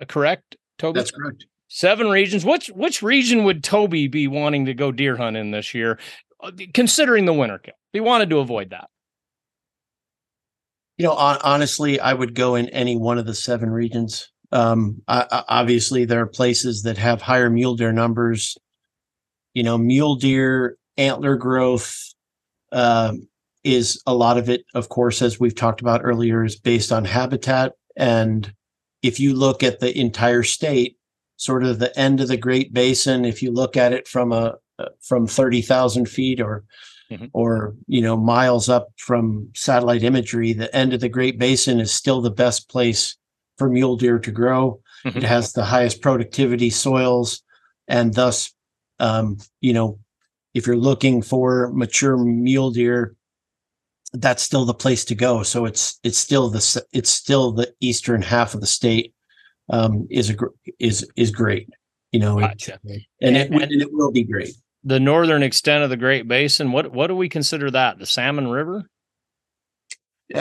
[0.09, 0.99] correct, Toby?
[0.99, 2.45] that's correct Seven regions.
[2.45, 5.97] Which which region would Toby be wanting to go deer hunt in this year,
[6.39, 7.73] uh, considering the winter kill?
[7.91, 8.91] He wanted to avoid that.
[10.99, 14.31] You know, hon- honestly, I would go in any one of the seven regions.
[14.51, 18.55] Um, I, I- obviously, there are places that have higher mule deer numbers.
[19.55, 21.97] You know, mule deer antler growth
[22.71, 23.27] um,
[23.63, 27.03] is a lot of it, of course, as we've talked about earlier, is based on
[27.03, 27.71] habitat.
[27.95, 28.53] And
[29.01, 30.97] if you look at the entire state,
[31.43, 34.55] sort of the end of the Great Basin, if you look at it from a
[34.79, 36.63] uh, from thirty thousand feet or
[37.11, 37.29] Mhm.
[37.33, 41.91] or you know miles up from satellite imagery, the end of the Great Basin is
[41.93, 43.17] still the best place
[43.57, 44.79] for mule deer to grow.
[45.05, 45.23] It Mhm.
[45.23, 47.43] has the highest productivity soils,
[47.87, 48.51] and thus,
[48.99, 49.99] um, you know,
[50.53, 53.15] if you're looking for mature mule deer,
[54.13, 55.43] that's still the place to go.
[55.43, 59.13] So it's it's still the it's still the eastern half of the state
[59.69, 60.47] um, is a gr-
[60.79, 61.69] is is great.
[62.11, 62.79] You know, it- Gotcha.
[63.21, 64.53] and it And- and it will be great.
[64.83, 66.71] The northern extent of the Great Basin.
[66.73, 67.99] What what do we consider that?
[67.99, 68.89] The Salmon River?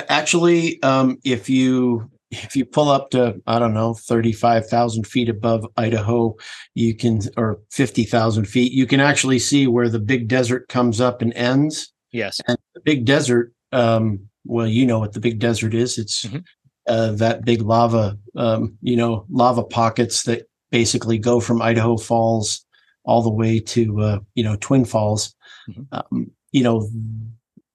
[0.09, 5.07] Actually, um, if you if you pull up to I don't know thirty five thousand
[5.07, 6.35] feet above Idaho,
[6.75, 11.01] you can or fifty thousand feet, you can actually see where the big desert comes
[11.01, 11.93] up and ends.
[12.11, 12.41] Yes.
[12.49, 15.99] And the big desert, um, well, you know what the big desert is.
[15.99, 16.43] It's Mhm.
[16.87, 22.65] Uh, that big lava, um, you know, lava pockets that basically go from Idaho Falls
[23.05, 25.35] all the way to uh, you know Twin Falls.
[25.69, 25.87] Mhm.
[25.93, 26.89] Um, you know,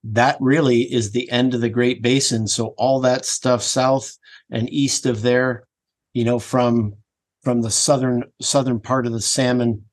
[0.03, 2.47] that really is the end of the Great Basin.
[2.47, 4.17] So all that stuff south
[4.51, 5.67] and east of there,
[6.13, 6.95] you know, from
[7.43, 9.83] from the southern southern part of the salmon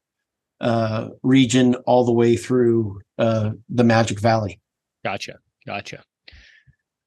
[0.61, 4.61] uh, region all the way through uh, the Magic Valley.
[5.05, 5.39] Gotcha.
[5.67, 6.03] Gotcha.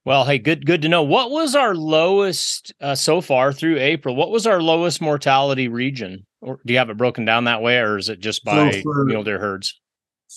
[0.07, 1.03] Well, hey, good good to know.
[1.03, 4.15] What was our lowest uh, so far through April?
[4.15, 6.25] What was our lowest mortality region?
[6.39, 9.03] Or do you have it broken down that way, or is it just by for-
[9.03, 9.77] mule deer herds?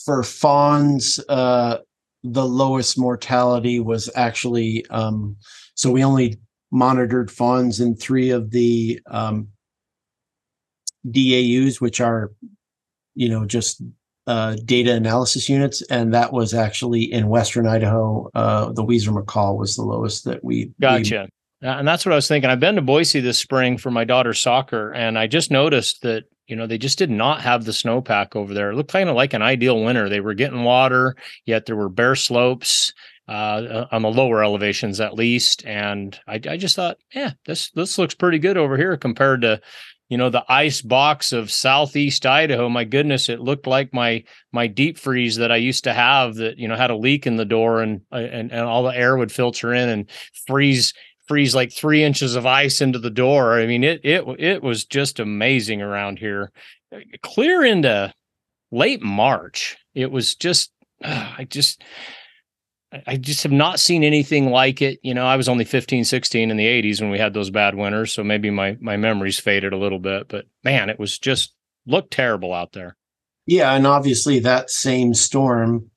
[0.05, 1.79] For fawns, uh,
[2.25, 5.37] the lowest mortality was actually um,
[5.77, 6.41] so we only
[6.73, 9.51] monitored fawns in three of the um,
[11.09, 12.33] DAUs, which are
[13.15, 13.81] you know just
[14.31, 18.31] uh, data analysis units, and that was actually in Western Idaho.
[18.33, 21.29] Uh, the Weiser McCall was the lowest that we gotcha.
[21.61, 22.49] We, and that's what I was thinking.
[22.49, 26.27] I've been to Boise this spring for my daughter's soccer, and I just noticed that
[26.47, 28.71] you know they just did not have the snowpack over there.
[28.71, 30.09] It looked kind of like an ideal winter.
[30.09, 32.93] They were getting water, yet there were bare slopes
[33.29, 35.67] uh, uh, on the lower elevations at least.
[35.67, 39.61] And I, I just thought, yeah, this this looks pretty good over here compared to
[40.11, 44.67] you know the ice box of southeast idaho my goodness it looked like my my
[44.67, 47.45] deep freeze that i used to have that you know had a leak in the
[47.47, 50.11] door and and, and all the air would filter in and
[50.47, 50.93] freeze
[51.31, 53.57] freeze like three inches of ice into the door.
[53.57, 56.51] I mean it it it was just amazing around here.
[57.23, 58.13] Clear into
[58.73, 60.73] late march it was just
[61.05, 61.83] i just
[63.07, 64.99] I just have not seen anything like it.
[65.03, 67.77] You know, I was only 15, 16 in the 80s when we had those bad
[67.77, 68.13] winters.
[68.13, 71.55] So maybe my my memories faded a little bit, but man, it was just
[71.87, 72.97] looked terrible out there.
[73.47, 75.91] Yeah, and obviously that same storm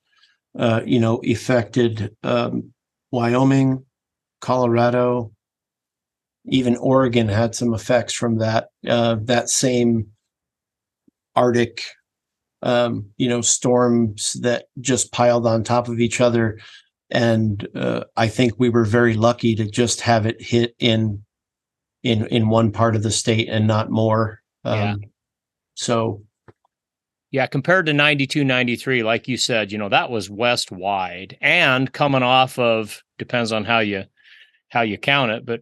[0.58, 2.73] uh, you know, affected um,
[3.12, 3.86] Wyoming,
[4.39, 5.32] Colorado,
[6.45, 10.08] even Oregon had some effects from that uh, that same
[11.36, 11.84] Arctic
[12.62, 16.60] um, you know, storms that just piled on top of each other
[17.09, 21.23] and uh, I think we were very lucky to just have it hit in
[22.03, 24.41] in in one part of the state and not more.
[24.65, 24.95] Um, yeah.
[25.75, 26.23] So,
[27.31, 31.91] yeah, compared to 92, 93, like you said, you know that was west wide and
[31.91, 34.05] coming off of depends on how you
[34.69, 35.61] how you count it, but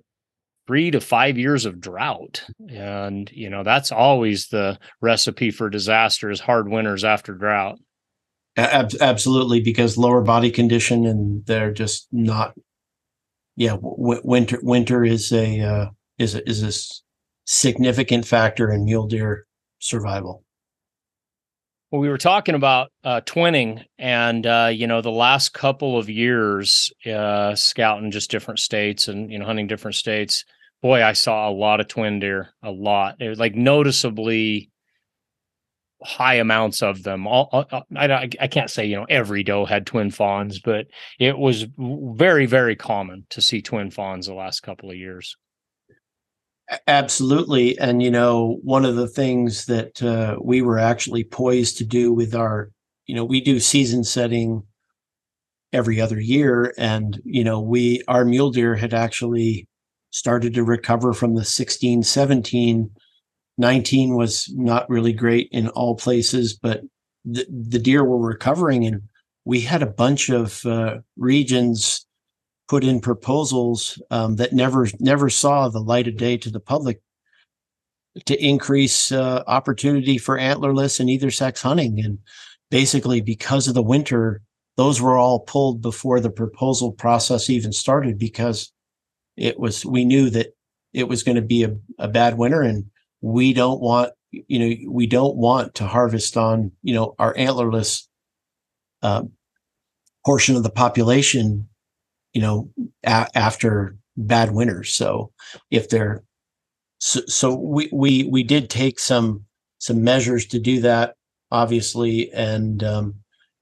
[0.67, 6.31] three to five years of drought, and you know that's always the recipe for disaster
[6.31, 7.77] is hard winters after drought.
[8.57, 12.53] Ab- absolutely, because lower body condition, and they're just not.
[13.55, 15.85] Yeah, w- winter winter is a uh,
[16.17, 16.71] is a, is a
[17.45, 19.45] significant factor in mule deer
[19.79, 20.43] survival.
[21.91, 26.09] Well, we were talking about uh, twinning, and uh, you know, the last couple of
[26.09, 30.45] years, uh, scouting just different states and you know, hunting different states.
[30.81, 33.17] Boy, I saw a lot of twin deer, a lot.
[33.19, 34.70] It was like noticeably
[36.03, 37.27] high amounts of them.
[37.27, 40.87] All, I, I can't say you know every doe had twin fawns, but
[41.19, 45.35] it was very very common to see twin fawns the last couple of years.
[46.87, 51.85] Absolutely, and you know one of the things that uh, we were actually poised to
[51.85, 52.71] do with our,
[53.07, 54.63] you know, we do season setting
[55.73, 59.67] every other year, and you know we our mule deer had actually
[60.11, 62.91] started to recover from the 16 17
[63.61, 66.81] 19 was not really great in all places, but
[67.23, 68.85] the, the deer were recovering.
[68.85, 69.03] And
[69.45, 72.05] we had a bunch of uh, regions
[72.67, 77.01] put in proposals um, that never never saw the light of day to the public
[78.25, 82.03] to increase uh, opportunity for antlerless and either sex hunting.
[82.03, 82.19] And
[82.69, 84.41] basically, because of the winter,
[84.75, 88.71] those were all pulled before the proposal process even started because
[89.37, 90.55] it was we knew that
[90.93, 92.85] it was going to be a, a bad winter and
[93.21, 98.07] we don't want you know we don't want to harvest on you know our antlerless
[99.03, 99.23] uh,
[100.25, 101.67] portion of the population
[102.33, 102.69] you know
[103.05, 104.93] a- after bad winters.
[104.93, 105.31] So
[105.69, 106.23] if they're
[106.99, 109.45] so, so we we we did take some
[109.79, 111.15] some measures to do that
[111.51, 113.15] obviously and um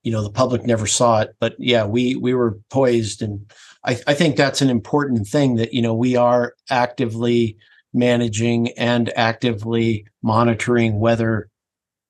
[0.03, 1.35] you know the public never saw it.
[1.39, 3.51] But yeah we we were poised and
[3.85, 7.57] i i think that's an important thing that you know we are actively
[7.93, 11.49] managing and actively monitoring weather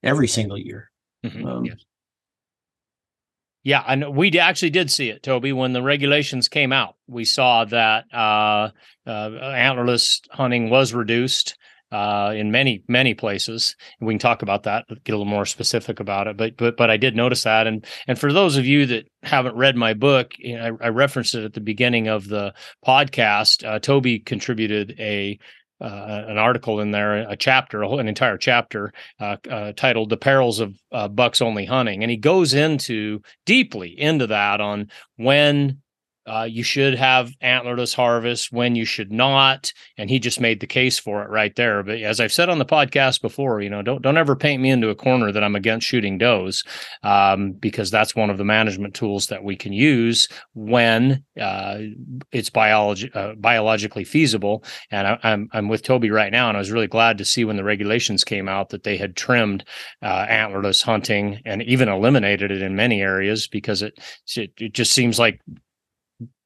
[0.04, 0.92] every single year.
[1.26, 1.46] Mm-hmm.
[1.46, 1.78] Um, yes.
[3.64, 5.52] Yeah, and we actually did see it, Toby.
[5.52, 8.70] When the regulations came out, we saw that uh,
[9.06, 11.58] uh, antlerless hunting was reduced
[11.92, 13.76] uh, in many many places.
[14.00, 16.38] We can talk about that, get a little more specific about it.
[16.38, 19.56] But but but I did notice that, and and for those of you that haven't
[19.56, 22.54] read my book, you know, I, I, referenced it at the beginning of the
[22.86, 23.68] podcast.
[23.68, 25.38] Uh, Toby contributed a
[25.82, 30.60] uh, an article in there, a chapter, an entire chapter uh, uh, titled "The Perils
[30.60, 35.82] of uh, Bucks Only Hunting," and he goes into deeply into that on when
[36.30, 39.72] uh, you should have antlerless harvest when you should not.
[39.98, 41.84] And he just made the case for it right there.
[41.84, 44.70] But as i've said on the podcast before you know don't don't ever paint me
[44.70, 46.64] into a corner that i'm against shooting does
[47.04, 51.78] um, because that's one of the management tools that we can use when uh,
[52.32, 54.64] it's biology uh, biologically feasible.
[54.92, 57.26] And I, am I'm, I'm with toby right now and i was really glad to
[57.26, 59.64] see when the regulations came out that they had trimmed
[60.02, 64.00] uh, antlerless hunting and even eliminated it in many areas because it,
[64.36, 65.40] it, it just seems like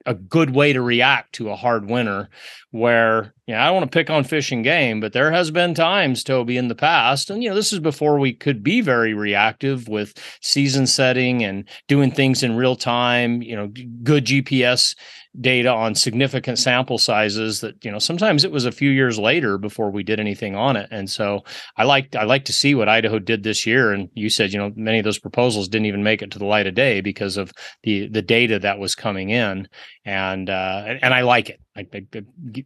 [0.05, 2.29] a good way to react to a hard winter
[2.71, 5.73] where know, I don't want to pick on fish and game, but there has been
[5.73, 9.13] times, Toby, in the past, and you know, this is before we could be very
[9.13, 13.71] reactive with season setting and doing things in real time, you know,
[14.03, 14.95] good GPS
[15.41, 19.57] data on significant sample sizes that, you know, sometimes it was a few years later
[19.57, 20.87] before we did anything on it.
[20.91, 21.43] And so
[21.75, 23.91] I like I like to see what Idaho did this year.
[23.91, 26.45] And you said, you know, many of those proposals didn't even make it to the
[26.45, 29.67] light of day because of the the data that was coming in.
[30.05, 31.61] And uh and I like it.
[31.75, 32.05] I, I,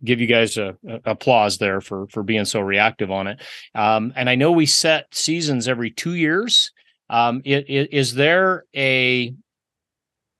[0.03, 3.41] give you guys a, a, applause there for for being so reactive on it.
[3.75, 6.71] Um, and I know we set seasons every two years.
[7.09, 9.33] Um, it, it, is there a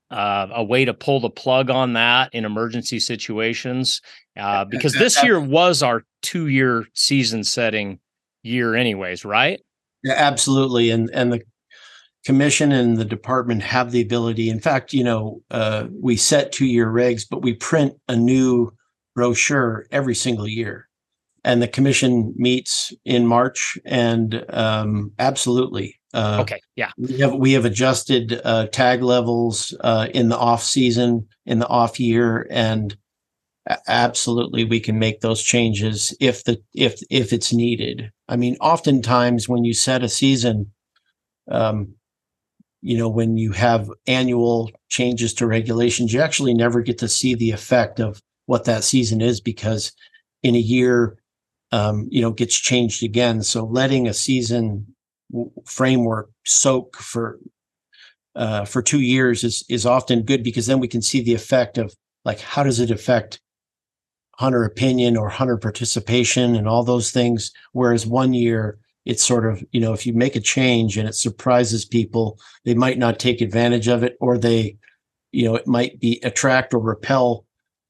[0.09, 4.01] uh, a way to pull the plug on that in emergency situations?
[4.37, 7.99] Uh, because this year was our two year season setting
[8.43, 9.59] year, anyways, right?
[10.03, 10.91] Yeah, absolutely.
[10.91, 11.41] And and the
[12.27, 14.49] commission and the department have the ability.
[14.49, 18.73] In fact, you know, uh, we set two year regs, but we print a new
[19.15, 20.89] brochure every single year.
[21.45, 25.97] And the commission meets in March, and um, absolutely.
[26.13, 26.59] Uh, okay.
[26.75, 26.91] Yeah.
[26.97, 31.67] We have we have adjusted uh, tag levels uh, in the off season, in the
[31.69, 32.97] off year, and
[33.87, 38.11] absolutely we can make those changes if the if if it's needed.
[38.27, 40.73] I mean, oftentimes when you set a season,
[41.49, 41.93] um,
[42.87, 47.35] you know, when you have annual changes to regulations, you actually never get to see
[47.35, 49.91] the effect of what that season is because
[50.41, 51.17] in a year,
[51.73, 53.43] um, you know, gets changed again.
[53.43, 54.87] So letting a season
[55.65, 57.39] framework soak for
[58.37, 61.77] uh, for two years is is often good because then we can see the effect
[61.77, 63.41] of like how does it affect
[64.37, 67.51] hunter opinion or hunter participation and all those things.
[67.73, 71.15] Whereas one year it's sort of you know if you make a change and it
[71.15, 74.77] surprises people they might not take advantage of it or they
[75.31, 77.45] you know it might be attract or repel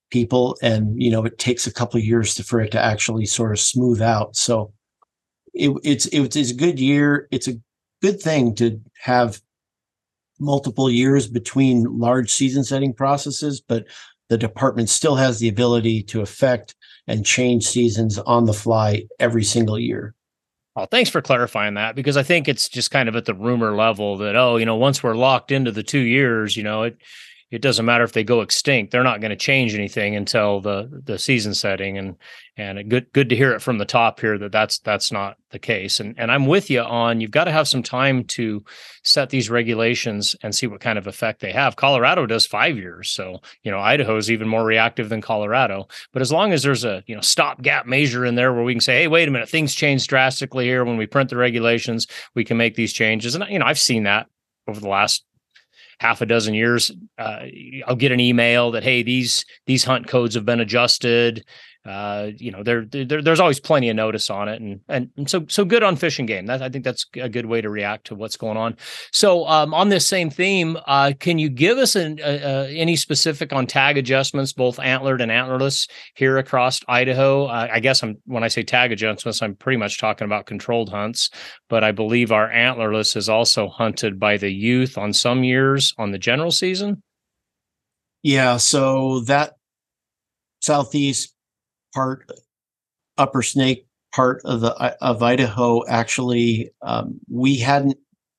[0.10, 3.52] people and you know it takes a couple years to, for it to actually sort
[3.52, 4.36] of smooth out.
[4.36, 4.74] So
[5.54, 7.28] it, it's it, it's a good year.
[7.32, 7.60] It's a
[8.02, 9.42] good thing to have
[10.40, 13.86] multiple years between large season setting processes but
[14.30, 16.76] the department still has the ability to affect
[17.08, 20.14] and change seasons on the fly every single year
[20.78, 23.76] well, thanks for clarifying that because I think it's just kind of at the rumor
[23.76, 27.00] level that oh, you know, once we're locked into the two years, you know, it
[27.50, 31.02] it doesn't matter if they go extinct; they're not going to change anything until the
[31.06, 31.98] the season setting.
[31.98, 32.16] And
[32.58, 35.60] and good good to hear it from the top here that that's that's not the
[35.60, 36.00] case.
[36.00, 38.64] And and i'm with you on you've got to have some time to
[39.04, 41.76] set these regulations and see what kind of effect they have.
[41.76, 45.88] Colorado does five years so you know idaho is even more reactive than colorado.
[46.12, 48.82] But as long as there's a you know stopgap measure in there where we can
[48.82, 52.44] say hey wait a minute things change drastically here when we print the regulations we
[52.44, 53.36] can make these changes.
[53.36, 54.28] And you know i've seen that
[54.68, 55.24] over the last
[56.00, 57.46] half a dozen years uh,
[57.88, 61.46] i'll get an email that hey these these hunt codes have been adjusted
[61.88, 65.30] uh, you know, there, there, there's always plenty of notice on it, and, and and
[65.30, 66.46] so so good on Fish and Game.
[66.48, 68.76] That I think that's a good way to react to what's going on.
[69.12, 73.54] So um, on this same theme, uh, can you give us an, uh, any specific
[73.54, 77.46] on tag adjustments, both antlered and antlerless here across Idaho?
[77.46, 80.90] Uh, I guess I'm when I say tag adjustments, I'm pretty much talking about controlled
[80.90, 81.30] hunts,
[81.70, 86.12] but I believe our antlerless is also hunted by the youth on some years on
[86.12, 87.02] the general season.
[88.24, 89.54] Yeah, so that
[90.60, 91.34] southeast
[91.98, 92.32] part,
[93.18, 94.72] Upper Snake part of the
[95.02, 97.98] of Idaho, actually, um, we hadn't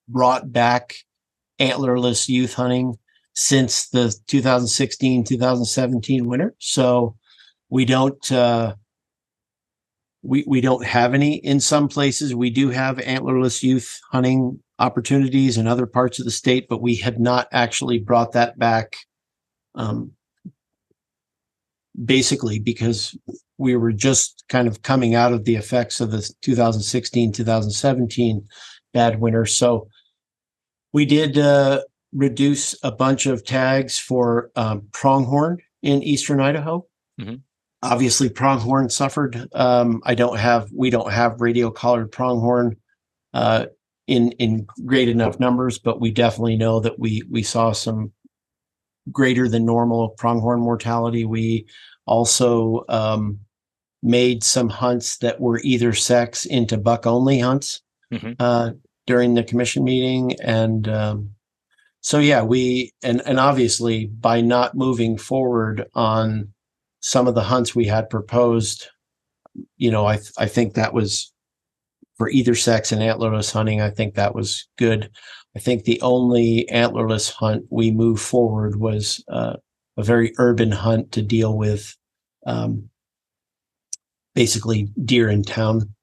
[0.08, 0.94] brought back
[1.60, 2.96] antlerless youth hunting
[3.34, 6.54] since the 2016 2017 winter.
[6.58, 7.16] So
[7.68, 8.76] we don't uh,
[10.22, 12.34] we we don't have any in some places.
[12.34, 16.94] We do have antlerless youth hunting opportunities in other parts of the state, but we
[16.94, 18.96] had not actually brought that back.
[19.74, 20.12] Um,
[22.04, 23.16] basically because
[23.58, 28.46] we were just kind of coming out of the effects of the 2016 2017
[28.94, 29.46] bad winter.
[29.46, 29.88] So
[30.92, 31.82] we did uh,
[32.12, 36.84] reduce a bunch of tags for um, pronghorn in eastern idaho.
[37.20, 37.34] Mm-hmm.
[37.82, 39.48] obviously pronghorn suffered.
[39.52, 42.76] Um, i don't have we don't have radio collared pronghorn
[43.34, 43.66] uh,
[44.06, 48.12] in in great enough numbers but we definitely know that we we saw some
[49.12, 51.24] greater than normal pronghorn mortality.
[51.24, 51.66] We
[52.06, 53.40] also um,
[54.02, 57.82] made some hunts that were either sex into buck only hunts
[58.12, 58.32] mm-hmm.
[58.38, 58.70] uh,
[59.06, 61.30] during the commission meeting, and um,
[62.00, 66.52] so yeah, we and and obviously by not moving forward on
[67.00, 68.88] some of the hunts we had proposed,
[69.76, 71.32] you know, I th- I think that was
[72.16, 73.80] for either sex and antlerless hunting.
[73.80, 75.10] I think that was good.
[75.56, 79.56] I think the only antlerless hunt we moved forward was uh,
[79.96, 81.96] a very urban hunt to deal with
[82.46, 82.88] um,
[84.34, 85.94] basically deer in town.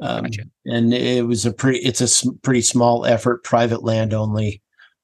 [0.00, 0.42] Um, gotcha.
[0.66, 4.62] And it was a pretty, it's a pretty small effort, private land only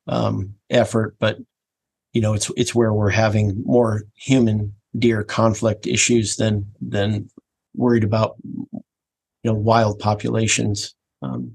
[0.09, 1.39] um, effort, but
[2.17, 7.29] you know, it's it's where we're having more human deer conflict issues than than
[7.75, 8.81] worried about you
[9.45, 10.95] know wild populations.
[11.21, 11.55] Um,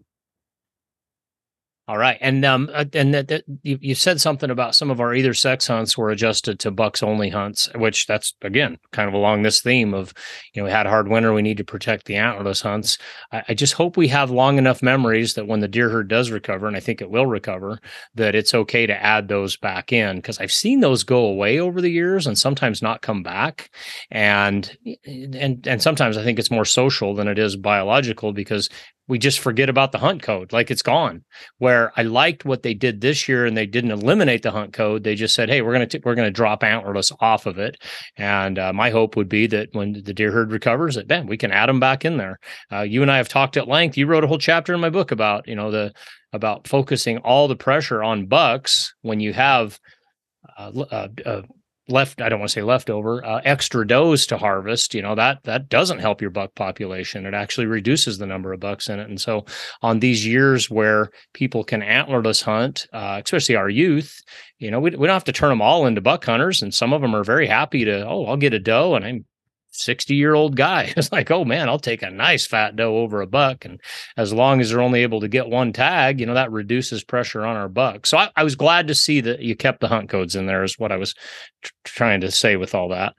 [1.91, 5.01] all right, and um, uh, and that, that you, you said something about some of
[5.01, 9.13] our either sex hunts were adjusted to bucks only hunts, which that's again kind of
[9.13, 10.13] along this theme of,
[10.53, 12.97] you know, we had hard winter, we need to protect the antlerless hunts.
[13.33, 16.31] I, I just hope we have long enough memories that when the deer herd does
[16.31, 17.81] recover, and I think it will recover,
[18.15, 20.15] that it's okay to add those back in.
[20.15, 23.69] Because I've seen those go away over the years and sometimes not come back,
[24.09, 28.69] and and and sometimes I think it's more social than it is biological because
[29.07, 31.23] we just forget about the hunt code like it's gone.
[31.57, 35.03] Where i liked what they did this year and they didn't eliminate the hunt code
[35.03, 37.77] they just said hey we're going to we're going to drop antlerless off of it.
[38.17, 41.37] And uh, my hope would be that when the deer herd recovers that then we
[41.37, 42.39] can add them back in there.
[42.71, 43.97] Uh, you and i have talked at length.
[43.97, 45.93] You wrote a whole chapter in my book about you know the
[46.33, 49.79] about focusing all the pressure on bucks when you have
[50.57, 51.41] uh, uh, uh
[51.91, 55.41] left i don't want to say leftover uh, extra does to harvest you know that
[55.43, 57.25] that doesn't help your buck population.
[57.25, 59.09] It actually reduces the number of bucks in it.
[59.09, 59.45] And so
[59.81, 64.21] on these years where people can antlerless hunt uh, especially our youth
[64.59, 66.61] you know we, we don't have to turn them all into buck hunters.
[66.61, 69.25] And some of them are very happy to oh i'll get a doe and i'm
[69.81, 70.93] 60 year old guy.
[71.01, 73.65] It's like, oh man, I'll take a nice fat doe over a buck.
[73.65, 73.81] And
[74.17, 77.43] as long as they're only able to get one tag, you know, that reduces pressure
[77.43, 78.05] on our buck.
[78.05, 80.63] So I, I was glad to see that you kept the hunt codes in there,
[80.63, 81.15] is what I was
[81.63, 83.15] tr- trying to say with all that.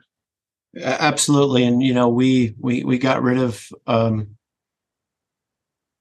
[0.80, 1.64] Absolutely.
[1.64, 4.36] And, you know, we, we, we got rid of, um,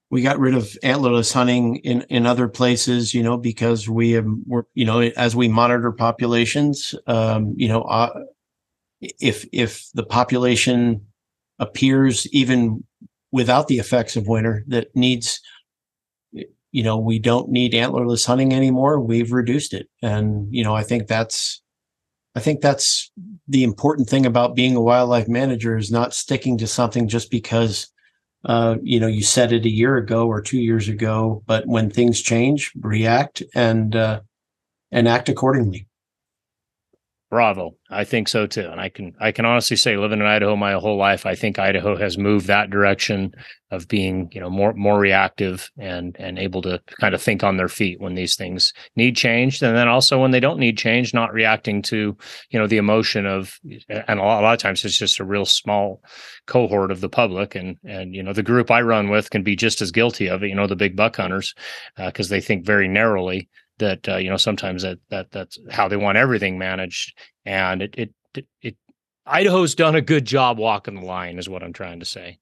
[0.09, 4.27] we got rid of antlerless hunting in, in other places, you know, because we have,
[4.45, 8.23] we're, you know, as we monitor populations, um, you know, uh,
[9.01, 11.05] if if the population
[11.59, 12.83] appears even
[13.31, 15.41] without the effects of winter that needs
[16.71, 19.89] you know we don't need antlerless hunting anymore we've reduced it.
[20.01, 21.61] And you know i think that's
[22.35, 23.11] i think that's
[23.47, 27.87] the important thing about being a wildlife manager is not sticking to something just because
[28.43, 31.89] uh, you know you said it a year ago or two years ago but when
[31.89, 34.19] things change react and uh,
[34.91, 35.87] and act accordingly
[37.31, 37.77] Bravo.
[37.89, 38.67] I think so too.
[38.69, 41.57] And I can I can honestly say living in Idaho my whole life, I think
[41.57, 43.31] Idaho has moved that direction
[43.71, 47.55] of being, you know, more more reactive and and able to kind of think on
[47.55, 49.63] their feet when these things need change.
[49.63, 52.17] And then also when they don't need change, not reacting to,
[52.49, 53.57] you know, the emotion of
[53.87, 56.03] and a lot, a lot of times it's just a real small
[56.47, 59.55] cohort of the public and and you know the group I run with can be
[59.55, 61.55] just as guilty of it, you know, the big buck hunters,
[61.95, 63.47] because uh, they think very narrowly
[63.81, 67.13] that uh, you know sometimes that that that's how they want everything managed
[67.45, 68.77] and it it it, it
[69.25, 72.39] Idaho's done a good job walking the line is what I'm trying to say.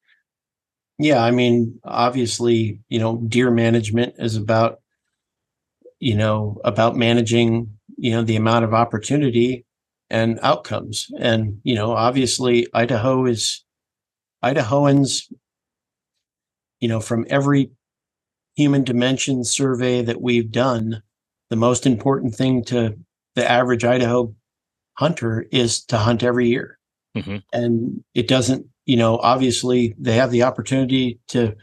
[1.00, 4.80] Yeah, I mean obviously, you know, deer management is about
[6.00, 9.66] you know, about managing, you know, the amount of opportunity
[10.10, 11.08] and outcomes.
[11.20, 13.64] And, you know, obviously Idaho is
[14.44, 15.32] Idahoans,
[16.80, 17.72] you know, from every
[18.56, 21.04] human dimension survey that we've done,
[21.50, 22.98] the most important thing to
[23.36, 24.34] the average Idaho
[24.98, 26.78] hunter is to hunt every year.
[27.16, 27.38] Mm-hmm.
[27.54, 31.56] And it doesn't, you know, obviously they have the opportunity to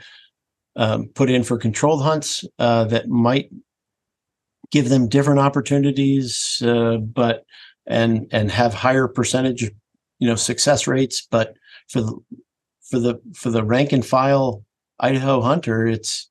[0.74, 3.50] um, put in for controlled hunts uh, that might
[4.70, 7.44] give them different opportunities, uh, but
[7.86, 9.62] and and have higher percentage,
[10.18, 11.26] you know, success rates.
[11.30, 11.54] But
[11.88, 12.18] for the
[12.90, 14.64] for the for the rank and file
[14.98, 16.30] Idaho hunter, it's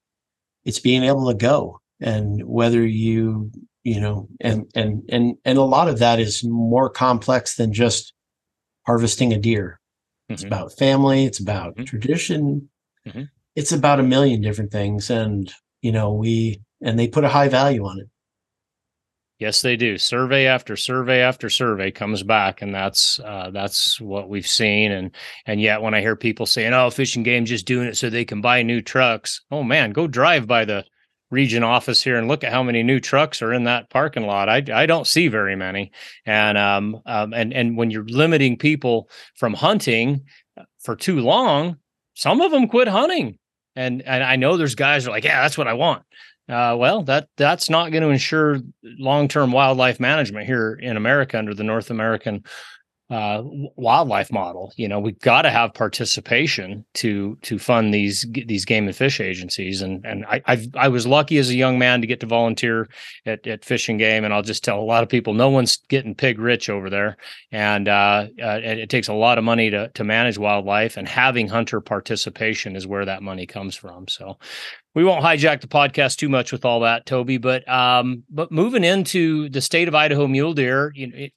[0.66, 3.52] it's being able to go and whether you
[3.84, 8.14] you know and and and and a lot of that is more complex than just
[8.86, 9.80] harvesting a deer
[10.30, 10.54] it's mm-hmm.
[10.54, 11.86] about family it's about mm-hmm.
[11.86, 12.70] tradition
[13.08, 13.24] mm-hmm.
[13.56, 17.48] it's about a million different things and you know we and they put a high
[17.48, 18.08] value on it
[19.38, 19.98] Yes, they do.
[19.98, 24.94] Survey after survey after survey comes back, and that's uh, that's what we've seen.
[24.94, 25.14] And
[25.46, 28.10] and yet, when I hear people saying, "Oh, Fish and Game just doing it so
[28.10, 30.86] they can buy new trucks," oh man, go drive by the
[31.36, 34.48] region office here and look at how many new trucks are in that parking lot.
[34.50, 35.92] I I don't see very many,
[36.26, 40.24] and um, um and and when you're limiting people from hunting
[40.58, 41.78] uh, for too long,
[42.14, 43.38] some of them quit hunting,
[43.76, 46.04] and and I know there's guys are like, yeah, that's what I want.
[46.48, 51.56] Uh, well, that that's not going to ensure long-term wildlife management here in America under
[51.56, 52.44] the North American
[53.10, 54.74] uh, wildlife model.
[54.78, 59.20] You know, we've got to have participation to to fund these these game and fish
[59.20, 59.84] agencies.
[59.84, 62.88] And and I I've, i was lucky as a young man to get to volunteer
[63.26, 64.24] at, at Fish and Game.
[64.24, 67.18] And I'll just tell a lot of people, no one's getting pig rich over there,
[67.52, 70.98] and uh, uh, it takes a lot of money to to manage wildlife.
[70.98, 74.08] And having hunter participation is where that money comes from.
[74.08, 74.38] So.
[74.94, 77.38] We won't hijack the podcast too much with all that, Toby.
[77.38, 81.34] But um, but moving into the state of Idaho mule deer, you know, it,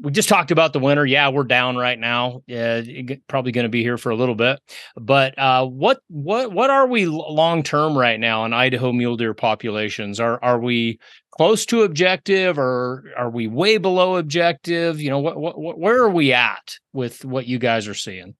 [0.00, 1.06] we just talked about the winter.
[1.06, 2.42] Yeah, we're down right now.
[2.46, 2.82] Yeah,
[3.28, 4.60] probably going to be here for a little bit.
[4.96, 9.34] But uh, what what what are we long term right now in Idaho mule deer
[9.34, 10.18] populations?
[10.18, 10.98] Are are we
[11.30, 15.00] close to objective, or are we way below objective?
[15.00, 18.34] You know, what, what where are we at with what you guys are seeing?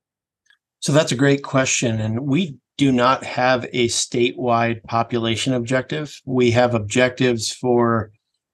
[0.80, 6.20] So that's a great question, and we do not have a statewide population objective.
[6.24, 8.10] We have objectives for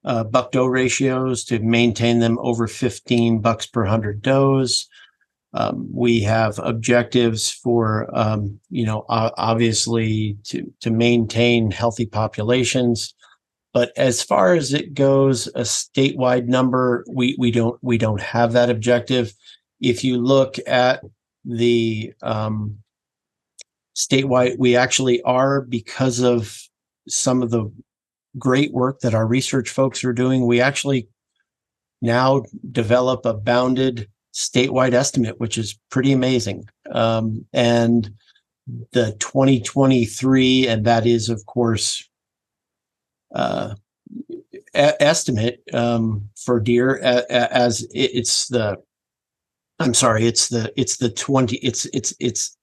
[0.08, 4.88] uh, buck doe ratios to maintain them over 15 bucks per 100 does.
[5.52, 13.14] Um, we have objectives for, um, you know, uh, obviously to, to maintain healthy populations.
[13.74, 18.52] But as far as it goes, a statewide number, we, we don't we don't have
[18.52, 19.34] that objective.
[19.80, 21.02] If you look at
[21.44, 22.78] the um,
[23.94, 26.58] statewide, we actually are because of
[27.08, 27.70] some of the
[28.36, 30.46] great work that our research folks are doing.
[30.46, 31.08] We actually
[32.02, 36.68] now develop a bounded statewide estimate, which is pretty amazing.
[36.90, 38.10] Um, and
[38.92, 42.08] the 2023, and that is, of course,
[43.34, 43.74] uh,
[44.74, 48.78] estimate um, for deer a- a- as it's the
[49.80, 52.56] I'm sorry, it's the it's the 20 it's it's it's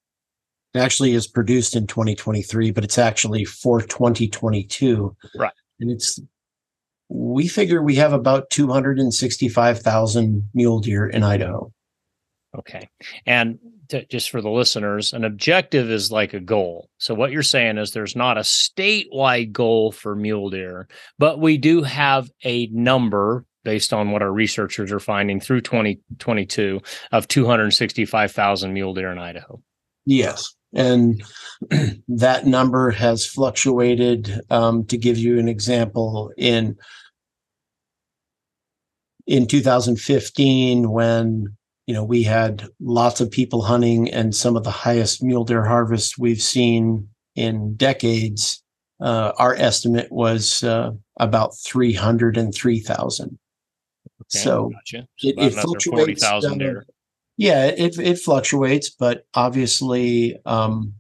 [0.76, 5.16] it actually is produced in 2023, but it's actually for 2022.
[5.36, 5.54] Right.
[5.80, 6.20] And it's,
[7.08, 11.72] we figure we have about 265,000 mule deer in Idaho.
[12.58, 12.90] Okay.
[13.26, 13.58] And
[13.88, 16.90] to, just for the listeners, an objective is like a goal.
[16.98, 21.58] So what you're saying is there's not a statewide goal for mule deer, but we
[21.58, 26.82] do have a number based on what our researchers are finding through 2022
[27.14, 29.62] of 265,000 mule deer in Idaho.
[30.06, 31.24] Yes and
[32.08, 34.42] that number has fluctuated.
[34.50, 36.78] Um, to give you an example, in
[39.26, 41.56] in 2015, when
[41.88, 45.66] you know we had lots of people hunting and some of the highest mule deer
[45.66, 48.62] harvests we've seen in decades,
[49.02, 53.26] uh, our estimate was uh, about 303,000.
[53.28, 53.38] Okay,
[54.30, 55.08] so, gotcha.
[55.18, 56.26] so it, it fluctuates.
[56.26, 56.86] 40, there.
[57.38, 60.94] Yeah, it it fluctuates, but obviously, um,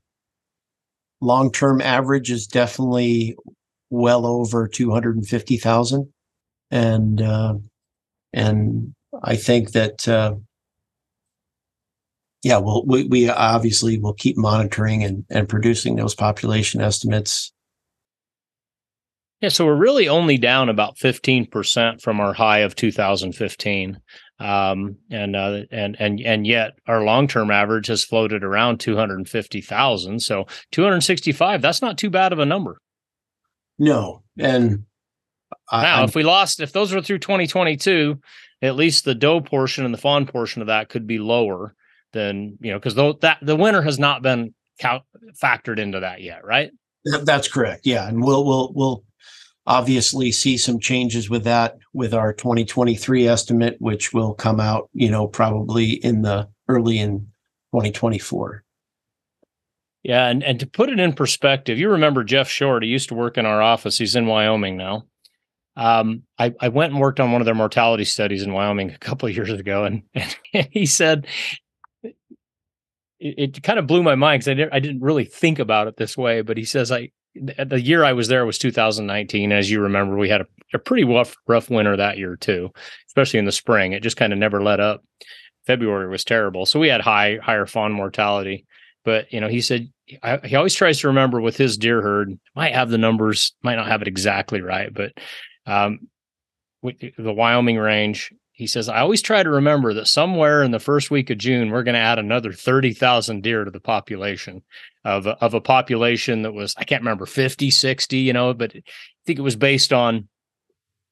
[1.21, 3.35] long term average is definitely
[3.89, 6.11] well over two hundred and fifty thousand,
[6.71, 7.55] and uh,
[8.33, 10.35] and I think that uh,
[12.43, 17.53] yeah, well, we we obviously will keep monitoring and and producing those population estimates.
[19.41, 23.99] Yeah, so we're really only down about 15% from our high of 2015
[24.39, 28.95] um, and uh, and and and yet our long term average has floated around two
[28.95, 30.21] hundred fifty thousand.
[30.21, 31.61] So two hundred sixty five.
[31.61, 32.79] That's not too bad of a number.
[33.77, 34.85] No, and
[35.71, 38.19] I, now I'm, if we lost, if those were through twenty twenty two,
[38.61, 41.75] at least the doe portion and the fawn portion of that could be lower
[42.11, 46.43] than you know because though that the winter has not been factored into that yet,
[46.43, 46.71] right?
[47.23, 47.85] That's correct.
[47.85, 49.04] Yeah, and we'll we'll we'll
[49.67, 55.09] obviously see some changes with that with our 2023 estimate, which will come out, you
[55.09, 57.19] know, probably in the early in
[57.73, 58.63] 2024.
[60.03, 63.15] Yeah, and, and to put it in perspective, you remember Jeff Short, he used to
[63.15, 63.97] work in our office.
[63.97, 65.05] He's in Wyoming now.
[65.75, 68.99] Um, I, I went and worked on one of their mortality studies in Wyoming a
[68.99, 70.03] couple of years ago, and,
[70.53, 71.25] and he said
[72.03, 72.15] it,
[73.19, 76.15] it, kind of blew my mind because I, I didn't really think about it this
[76.15, 76.41] way.
[76.41, 79.51] But he says I the year I was there was 2019.
[79.51, 82.71] As you remember, we had a, a pretty rough, rough winter that year too,
[83.07, 83.93] especially in the spring.
[83.93, 85.03] It just kind of never let up.
[85.65, 88.65] February was terrible, so we had high, higher fawn mortality.
[89.03, 89.89] But you know, he said
[90.21, 92.37] I, he always tries to remember with his deer herd.
[92.55, 95.13] Might have the numbers, might not have it exactly right, but
[95.65, 96.07] um,
[96.83, 101.11] the Wyoming range he says, I always try to remember that somewhere in the first
[101.11, 104.63] week of June, we're going to add another 30,000 deer to the population
[105.05, 108.81] of, of a population that was, I can't remember, 50, 60, you know, but I
[109.25, 110.27] think it was based on,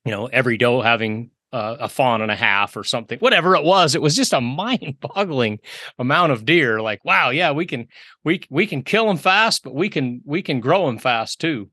[0.03, 3.63] you know, every doe having uh, a fawn and a half or something, whatever it
[3.63, 3.93] was.
[3.93, 5.59] It was just a mind boggling
[5.99, 6.81] amount of deer.
[6.81, 7.87] Like, wow, yeah, we can,
[8.25, 11.69] we, we can kill them fast, but we can, we can grow them fast too.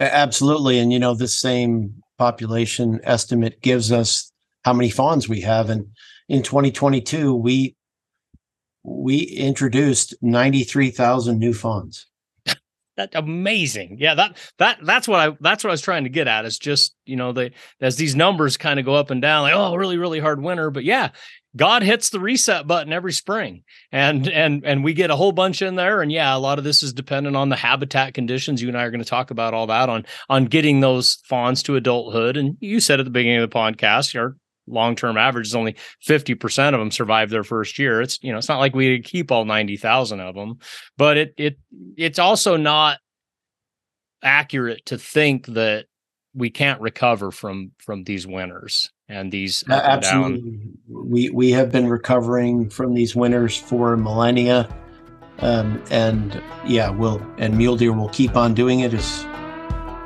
[0.00, 0.78] Absolutely.
[0.78, 4.32] And, you know, the same population estimate gives us
[4.64, 5.68] how many fawns we have.
[5.68, 5.86] And
[6.28, 7.76] in 2022, we
[8.84, 12.06] we introduced 93,000 new fawns.
[12.96, 13.96] That's amazing.
[13.98, 16.44] Yeah, that that that's what I that's what I was trying to get at.
[16.44, 19.54] Is just you know the as these numbers kind of go up and down, like
[19.54, 21.08] oh really really hard winter, but yeah,
[21.56, 23.62] God hits the reset button every spring,
[23.92, 26.02] and and and we get a whole bunch in there.
[26.02, 28.60] And yeah, a lot of this is dependent on the habitat conditions.
[28.60, 31.62] You and I are going to talk about all that on on getting those fawns
[31.64, 32.36] to adulthood.
[32.36, 34.36] And you said at the beginning of the podcast, our
[34.66, 38.00] long-term average is only 50% of them survive their first year.
[38.00, 40.58] It's, you know, it's not like we keep all 90,000 of them,
[40.96, 41.58] but it, it,
[41.96, 42.98] it's also not
[44.22, 45.86] accurate to think that
[46.34, 49.64] we can't recover from, from these winters and these.
[49.68, 50.60] Uh, absolutely.
[50.88, 54.68] We, we have been recovering from these winters for millennia.
[55.40, 59.26] Um, and yeah, we'll, and mule deer will keep on doing it as,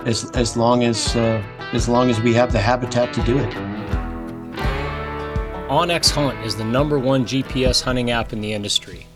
[0.04, 1.42] as, as long as, uh,
[1.72, 3.95] as long as we have the habitat to do it.
[5.68, 9.08] onX Hunt is the number one GPS hunting app in the industry.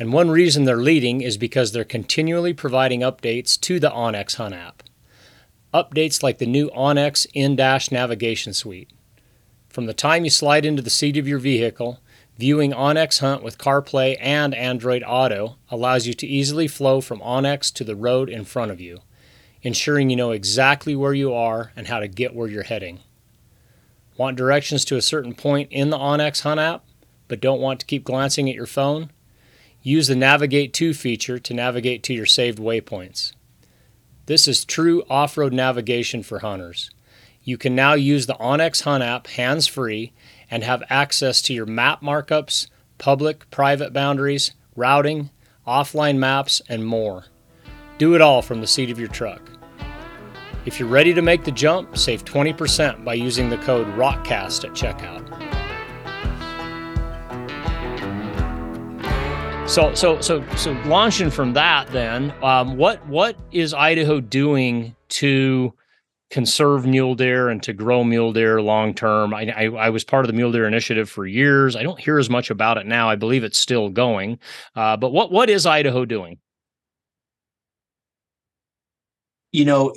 [0.00, 4.52] And one reason they're leading is because they're continually providing updates to the onX Hunt
[4.52, 4.82] app.
[5.72, 8.90] Updates like the new onX in dash navigation suite.
[9.68, 12.00] From the time you slide into the seat of your vehicle,
[12.36, 17.72] viewing onX Hunt with CarPlay and Android Auto allows you to easily flow from onX
[17.74, 19.02] to the road in front of you,
[19.62, 22.98] ensuring you know exactly where you are and how to get where you're heading.
[24.16, 26.84] Want directions to a certain point in the onX Hunt app,
[27.28, 29.10] but don't want to keep glancing at your phone?
[29.82, 33.32] Use the Navigate To feature to navigate to your saved waypoints.
[34.26, 36.90] This is true off road navigation for hunters.
[37.44, 40.12] You can now use the onX Hunt app hands free
[40.50, 45.30] and have access to your map markups, public private boundaries, routing,
[45.66, 47.26] offline maps, and more.
[47.98, 49.55] Do it all from the seat of your truck.
[50.66, 54.72] If you're ready to make the jump, save 20% by using the code Rokcast at
[54.72, 55.22] checkout.
[59.70, 65.72] So, so, so, so, launching from that, then, um, what what is Idaho doing to
[66.30, 69.34] conserve mule deer and to grow mule deer long term?
[69.34, 71.76] I, I, I was part of the mule deer initiative for years.
[71.76, 73.08] I don't hear as much about it now.
[73.08, 74.38] I believe it's still going.
[74.74, 76.38] Uh, but what what is Idaho doing?
[79.52, 79.92] You know,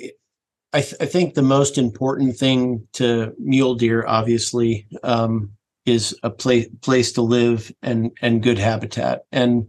[0.72, 5.50] I, th- I, think the most important thing to mule deer, obviously, um,
[5.84, 9.24] is a place place to live and and good habitat.
[9.32, 9.66] And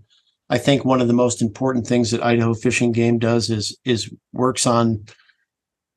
[0.49, 3.77] I think one of the most important things that Idaho Fish and Game does is
[3.83, 5.05] is works on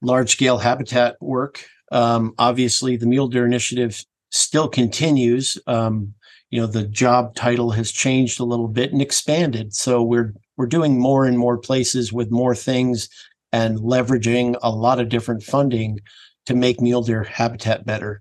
[0.01, 1.67] large scale habitat work.
[1.93, 5.59] Um, obviously, the Mule Deer Initiative still continues.
[5.67, 6.15] Um,
[6.51, 9.75] you know, the job title has changed a little bit and expanded.
[9.75, 13.09] So we're we're doing more and more places with more things
[13.55, 16.01] and leveraging a lot of different funding
[16.45, 18.21] to make mule deer habitat better.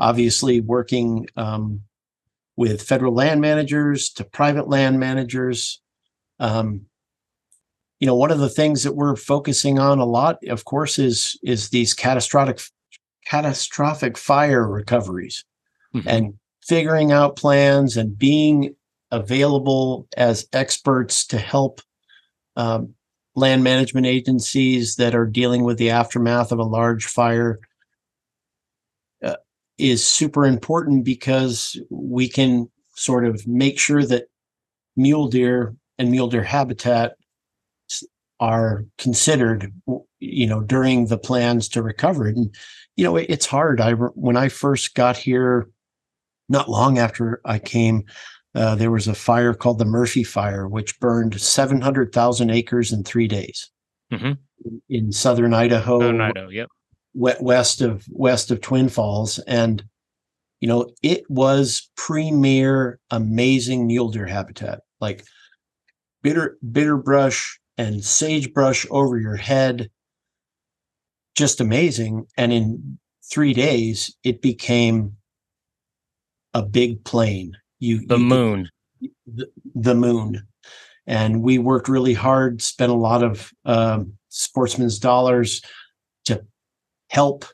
[0.00, 1.82] Obviously, working um,
[2.56, 5.80] with federal land managers to private land managers.
[6.40, 6.86] Um,
[8.00, 11.38] you know, one of the things that we're focusing on a lot, of course, is
[11.44, 12.60] is these catastrophic
[13.24, 15.44] catastrophic fire recoveries
[15.94, 16.08] mm-hmm.
[16.08, 16.34] and
[16.66, 18.74] figuring out plans and being
[19.12, 21.80] available as experts to help
[22.56, 22.94] um,
[23.34, 27.58] land management agencies that are dealing with the aftermath of a large fire
[29.22, 29.36] uh,
[29.78, 34.24] is super important because we can sort of make sure that
[34.96, 37.14] mule deer and mule deer habitat
[38.40, 39.72] are considered
[40.18, 42.36] you know during the plans to recover it.
[42.36, 42.54] And
[42.96, 43.80] you know it's hard.
[43.80, 45.68] I when i first got here
[46.48, 48.04] not long after i came
[48.54, 53.26] uh, there was a fire called the Murphy Fire, which burned 700,000 acres in three
[53.26, 53.70] days
[54.12, 54.32] mm-hmm.
[54.88, 56.00] in southern Idaho.
[56.00, 56.68] Southern Idaho, yep.
[57.14, 59.84] West of west of Twin Falls, and
[60.60, 65.24] you know it was premier, amazing mule deer habitat, like
[66.22, 69.90] bitter bitter brush and sagebrush over your head,
[71.34, 72.26] just amazing.
[72.38, 72.98] And in
[73.30, 75.16] three days, it became
[76.54, 78.68] a big plain you the you, moon.
[79.26, 80.46] the, the, moon.
[81.06, 85.62] And we worked really hard spent a lot of um, sportsmen's dollars
[86.26, 86.44] to
[87.08, 87.44] help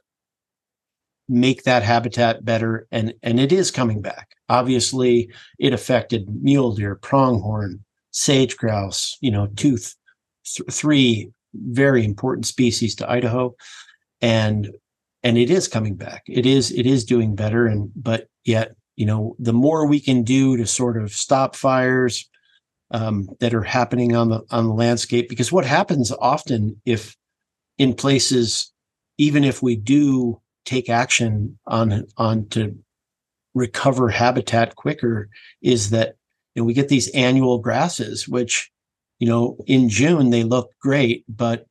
[1.31, 4.29] make that habitat better and and it is coming back.
[4.49, 9.95] Obviously it affected mule deer pronghorn sage grouse you know tooth
[10.47, 13.55] th- three very important species to idaho
[14.23, 14.71] and
[15.23, 16.23] and it is coming back.
[16.27, 20.25] It is it is doing better and but yet you know the more we can
[20.25, 22.29] do to sort of stop fires
[22.91, 27.17] um, that are happening on the on the landscape because what happens often if
[27.79, 28.73] in places
[29.17, 32.77] even if we do take action on on to
[33.55, 35.29] recover habitat quicker
[35.63, 36.17] is that
[36.55, 38.69] you know, we get these annual grasses which
[39.21, 41.67] you know in june they look great but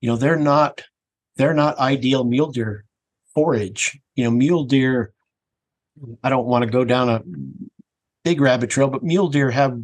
[0.00, 0.82] you know they're not
[1.36, 2.84] they're not ideal mule deer
[3.34, 3.98] forage.
[4.14, 5.12] You know mule deer
[6.22, 7.22] i don't want to go down a
[8.24, 9.80] big rabbit trail but mule deer have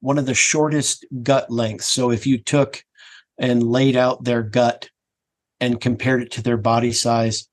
[0.00, 2.84] one of the shortest gut lengths so if you took
[3.38, 4.90] and laid out their gut
[5.60, 7.48] and compared it to their body size,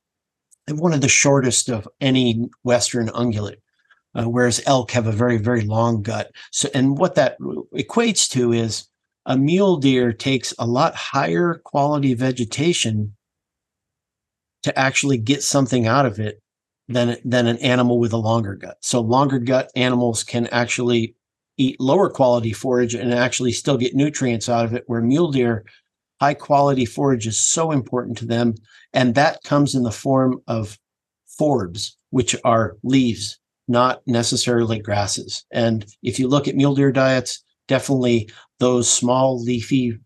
[0.67, 3.57] and one of the shortest of any Western ungulate.
[4.15, 6.31] Uh, whereas elk have a very very long gut.
[6.51, 8.87] So, and what that equates to is
[9.25, 13.15] a mule deer takes a lot higher quality vegetation
[14.63, 16.41] to actually get something out of it
[16.87, 18.77] than than an animal with a longer gut.
[18.81, 21.15] So longer gut animals can actually
[21.57, 25.65] eat lower quality forage and actually still get nutrients out of it where mule deer
[26.21, 28.55] high quality forage is so important to them.
[28.93, 30.79] And that comes in the form of
[31.39, 35.45] forbs, which are leaves, not necessarily grasses.
[35.51, 38.29] And if you look at mule deer diets, definitely
[38.59, 39.99] those small leafy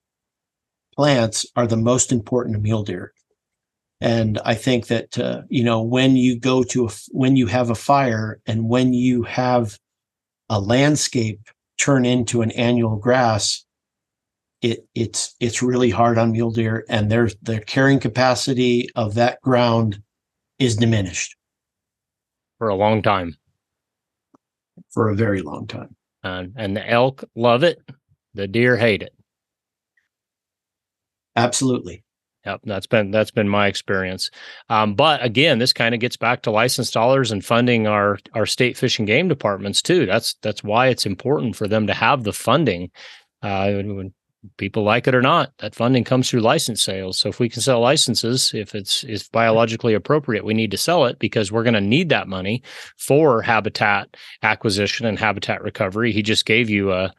[0.95, 3.13] plants are the most important to mule deer.
[4.01, 7.69] And I think that, uh, you know, when you go to, a, when you have
[7.69, 9.77] a fire and when you have
[10.49, 11.41] a landscape
[11.77, 13.65] turn into an annual grass,
[14.61, 19.41] it it's it's really hard on mule deer and their their carrying capacity of that
[19.41, 20.01] ground
[20.59, 21.35] is diminished.
[22.57, 23.37] For a long time.
[24.91, 25.95] For a very long time.
[26.23, 27.79] And and the elk love it
[28.33, 29.13] the deer hate it.
[31.37, 32.03] Absolutely
[32.49, 34.31] Yep, that's been that's been my experience.
[34.69, 38.47] Um, but again, this kind of gets back to license dollars and funding our our
[38.47, 40.07] state fish and game departments too.
[40.07, 42.89] That's that's why it's important for them to have the funding.
[43.43, 44.13] Uh, when
[44.57, 47.61] people like it or not that funding comes through license sales so if we can
[47.61, 51.73] sell licenses if it's is biologically appropriate we need to sell it because we're going
[51.73, 52.63] to need that money
[52.95, 57.13] for habitat acquisition and habitat recovery he just gave you a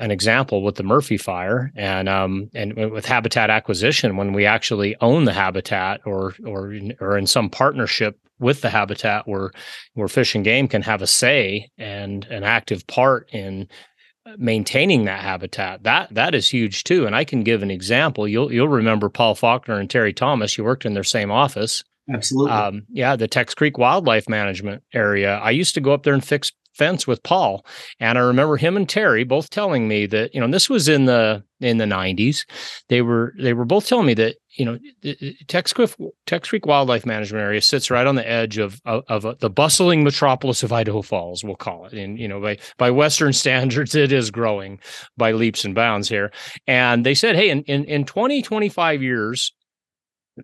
[0.00, 4.96] an example with the Murphy fire and um and with habitat acquisition when we actually
[5.00, 9.50] own the habitat or or or in some partnership with the habitat where
[9.94, 13.68] where fish and game can have a say and an active part in
[14.38, 15.82] maintaining that habitat.
[15.82, 18.26] That that is huge too and i can give an example.
[18.26, 20.58] You'll you'll remember paul faulkner and terry thomas.
[20.58, 21.84] You worked in their same office.
[22.12, 22.52] Absolutely.
[22.52, 25.36] Um, yeah the tex creek wildlife management area.
[25.38, 27.64] I used to go up there and fix fence with Paul.
[28.00, 31.06] And I remember him and Terry both telling me that, you know, this was in
[31.06, 32.44] the in the 90s.
[32.88, 34.78] They were they were both telling me that, you know,
[35.48, 39.50] Tex Creek, Wildlife Management Area sits right on the edge of of, of a, the
[39.50, 41.92] bustling metropolis of Idaho Falls, we'll call it.
[41.92, 44.80] And you know, by by Western standards, it is growing
[45.16, 46.32] by leaps and bounds here.
[46.66, 49.52] And they said, hey, in in, in 20, 25 years,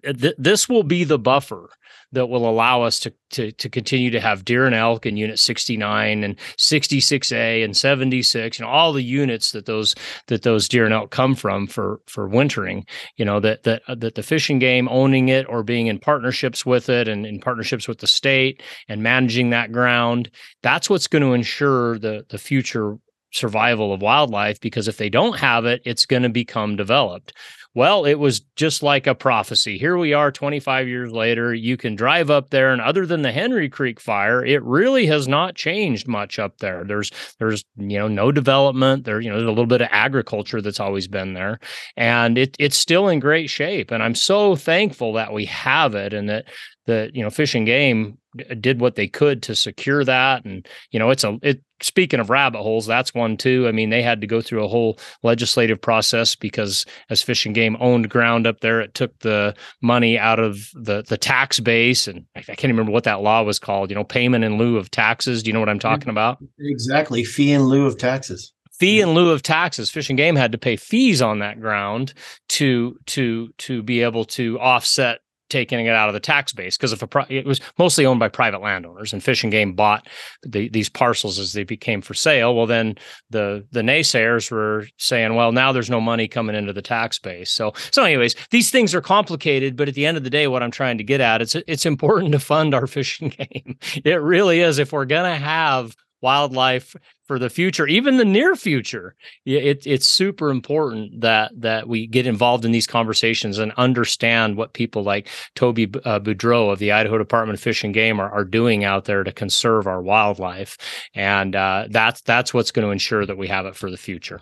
[0.07, 1.71] uh, th- this will be the buffer
[2.13, 5.39] that will allow us to, to, to continue to have deer and elk in unit
[5.39, 9.95] 69 and 66A and 76, you know, all the units that those
[10.27, 12.85] that those deer and elk come from for for wintering,
[13.17, 15.99] you know, that that uh, that the Fish and Game owning it or being in
[15.99, 20.31] partnerships with it and in partnerships with the state and managing that ground,
[20.63, 22.97] that's what's going to ensure the the future
[23.33, 27.33] survival of wildlife because if they don't have it, it's going to become developed.
[27.73, 29.79] Well, it was just like a prophecy.
[29.79, 31.55] Here we are 25 years later.
[31.55, 35.29] You can drive up there and other than the Henry Creek fire, it really has
[35.29, 36.83] not changed much up there.
[36.83, 39.05] There's there's you know no development.
[39.05, 41.61] There you know there's a little bit of agriculture that's always been there
[41.97, 46.13] and it it's still in great shape and I'm so thankful that we have it
[46.13, 46.47] and that
[46.87, 48.19] that you know Fish and Game
[48.61, 52.31] did what they could to secure that and you know it's a it speaking of
[52.31, 53.67] rabbit holes that's one too.
[53.67, 57.55] I mean they had to go through a whole legislative process because as Fish and
[57.55, 62.07] Game owned ground up there it took the money out of the the tax base
[62.07, 64.91] and i can't remember what that law was called you know payment in lieu of
[64.91, 65.43] taxes.
[65.43, 66.39] Do you know what i'm talking about?
[66.59, 67.25] Exactly.
[67.25, 68.53] Fee in lieu of taxes.
[68.81, 69.91] Fee in lieu of taxes.
[69.91, 72.15] Fish and Game had to pay fees on that ground
[72.49, 75.21] to to to be able to offset
[75.51, 78.21] taking it out of the tax base because if a pro- it was mostly owned
[78.21, 80.09] by private landowners and Fish and Game bought
[80.43, 82.55] the, these parcels as they became for sale.
[82.55, 82.97] Well, then
[83.29, 87.51] the the naysayers were saying, well, now there's no money coming into the tax base.
[87.51, 90.63] So so anyways, these things are complicated, but at the end of the day, what
[90.63, 93.79] I'm trying to get at it's it's important to fund our Fish and Game.
[94.05, 94.79] It really is.
[94.79, 96.95] If we're gonna have wildlife
[97.25, 99.15] for the future, even the near future.
[99.45, 104.73] It, it's super important that that we get involved in these conversations and understand what
[104.73, 108.45] people like Toby uh, Boudreau of the Idaho Department of Fish and Game are, are
[108.45, 110.77] doing out there to conserve our wildlife,
[111.15, 114.41] and uh, that's that's what's going to ensure that we have it for the future.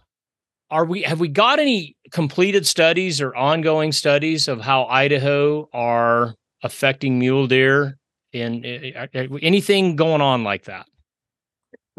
[0.71, 6.35] Are we have we got any completed studies or ongoing studies of how Idaho are
[6.63, 7.99] affecting mule deer
[8.33, 10.87] in, in anything going on like that?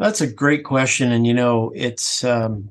[0.00, 1.12] That's a great question.
[1.12, 2.70] And, you know, it's um,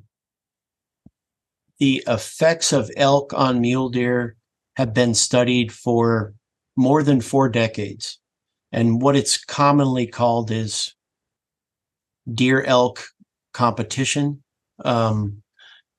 [1.77, 4.35] the effects of elk on mule deer
[4.77, 6.33] have been studied for
[6.75, 8.17] more than four decades.
[8.71, 10.95] And what it's commonly called is
[12.33, 13.05] deer elk
[13.53, 14.41] competition.
[14.83, 15.43] Um,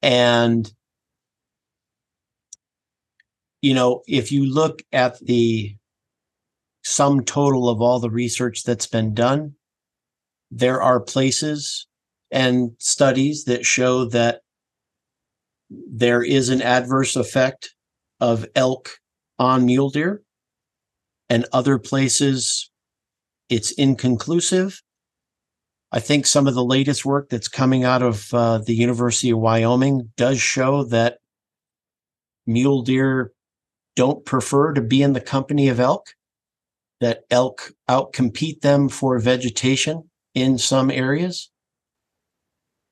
[0.03, 0.72] and,
[3.62, 5.76] you know, if you look at the
[6.83, 9.55] sum total of all the research that's been done,
[10.51, 11.86] there are places
[12.30, 14.40] and studies that show that
[15.70, 17.74] there is an adverse effect
[18.20, 18.98] of elk
[19.38, 20.22] on mule deer.
[21.28, 22.70] And other places
[23.48, 24.80] it's inconclusive.
[25.92, 29.38] I think some of the latest work that's coming out of uh, the university of
[29.38, 31.18] wyoming does show that
[32.46, 33.32] mule deer
[33.96, 36.14] don't prefer to be in the company of elk
[37.01, 41.51] that elk outcompete them for vegetation in some areas.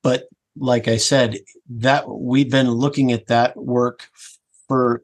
[0.03, 1.39] But like I said,
[1.71, 4.09] that we've been looking at that work
[4.67, 5.03] for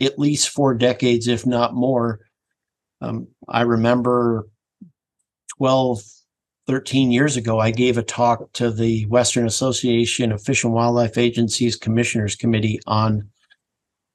[0.00, 2.20] at least four decades, if not more.
[3.00, 4.48] Um, I remember
[5.58, 6.02] 12,
[6.66, 11.16] 13 years ago, I gave a talk to the Western Association of Fish and Wildlife
[11.16, 13.30] Agencies Commissioners Committee on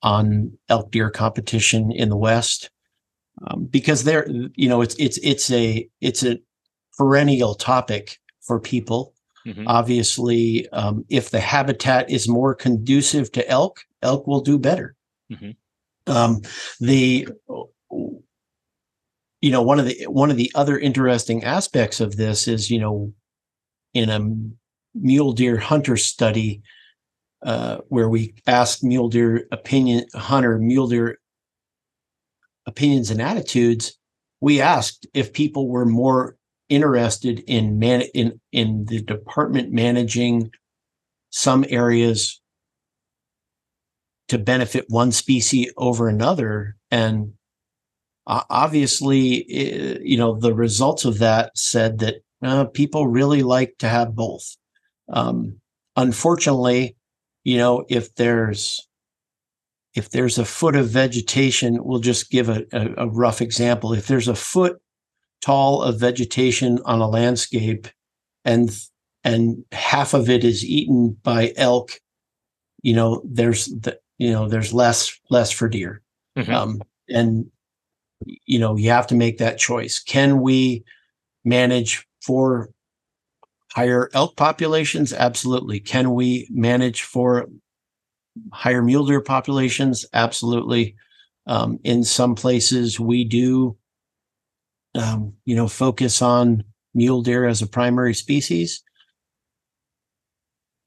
[0.03, 2.71] on elk deer competition in the West
[3.47, 6.39] um, because there, you know, it's it's it's a it's a
[6.97, 9.13] perennial topic for people.
[9.45, 9.67] Mm-hmm.
[9.67, 14.95] Obviously, um, if the habitat is more conducive to elk, elk will do better.
[15.31, 15.51] Mm-hmm.
[16.11, 16.41] Um,
[16.79, 17.27] the
[19.41, 22.79] you know one of the one of the other interesting aspects of this is you
[22.79, 23.13] know
[23.93, 24.19] in a
[24.93, 26.61] mule deer hunter study
[27.43, 31.19] uh, where we asked mule deer opinion hunter mule deer
[32.67, 33.97] opinions and attitudes
[34.41, 36.35] we asked if people were more
[36.71, 40.49] interested in man in in the department managing
[41.29, 42.41] some areas
[44.29, 46.77] to benefit one species over another.
[46.89, 47.33] And
[48.25, 49.45] obviously
[50.01, 54.55] you know the results of that said that uh, people really like to have both.
[55.11, 55.59] Um,
[55.97, 56.95] unfortunately
[57.43, 58.87] you know if there's
[59.93, 63.91] if there's a foot of vegetation we'll just give a, a, a rough example.
[63.91, 64.81] If there's a foot
[65.41, 67.87] tall of vegetation on a landscape
[68.45, 68.77] and
[69.23, 71.99] and half of it is eaten by elk
[72.81, 76.01] you know there's the, you know there's less less for deer.
[76.37, 76.53] Mm-hmm.
[76.53, 77.49] um, and
[78.45, 79.99] you know you have to make that choice.
[79.99, 80.83] Can we
[81.43, 82.69] manage for
[83.71, 85.11] higher elk populations?
[85.11, 85.79] Absolutely.
[85.79, 87.47] Can we manage for
[88.53, 90.05] higher mule deer populations?
[90.13, 90.95] Absolutely.
[91.47, 93.75] Um, in some places we do
[94.95, 96.63] um, you know, focus on
[96.93, 98.83] mule deer as a primary species.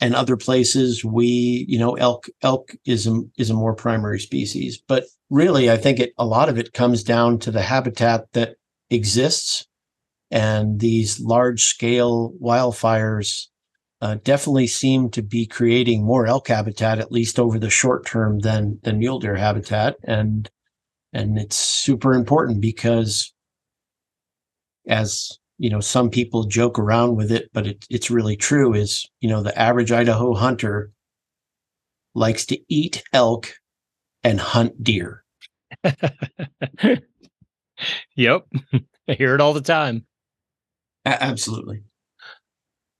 [0.01, 4.83] And other places, we, you know, elk elk is a, is a more primary species.
[4.87, 8.57] But really, I think it a lot of it comes down to the habitat that
[8.91, 9.67] exists,
[10.31, 13.47] and these large scale wildfires
[14.03, 18.41] uh, definitely seem to be creating more elk habitat, at least over the short term,
[18.41, 19.97] than than mule deer habitat.
[20.03, 20.51] And
[21.13, 23.34] and it's super important because
[24.89, 29.07] as you know some people joke around with it but it, it's really true is
[29.20, 30.91] you know the average idaho hunter
[32.14, 33.55] likes to eat elk
[34.22, 35.24] and hunt deer.
[38.16, 38.47] Yep.
[39.09, 40.07] I hear it all the time.
[41.05, 41.82] A- absolutely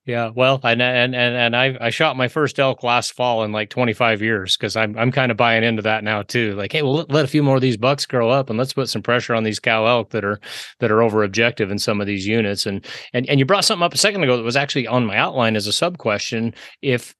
[0.07, 3.53] yeah, well, and and and and I I shot my first elk last fall in
[3.53, 6.55] like 25 years because I'm I'm kind of buying into that now too.
[6.57, 8.75] Like, hey, well, let, let, a few more of these bucks grow up and let's
[8.75, 10.41] put some pressure on these cow elk that are
[10.81, 12.67] that are over objective in some of these units.
[12.67, 12.85] And
[13.15, 15.57] and and you brought something up a second ago that was actually on my outline
[15.57, 16.55] as a sub question.
[16.83, 17.15] If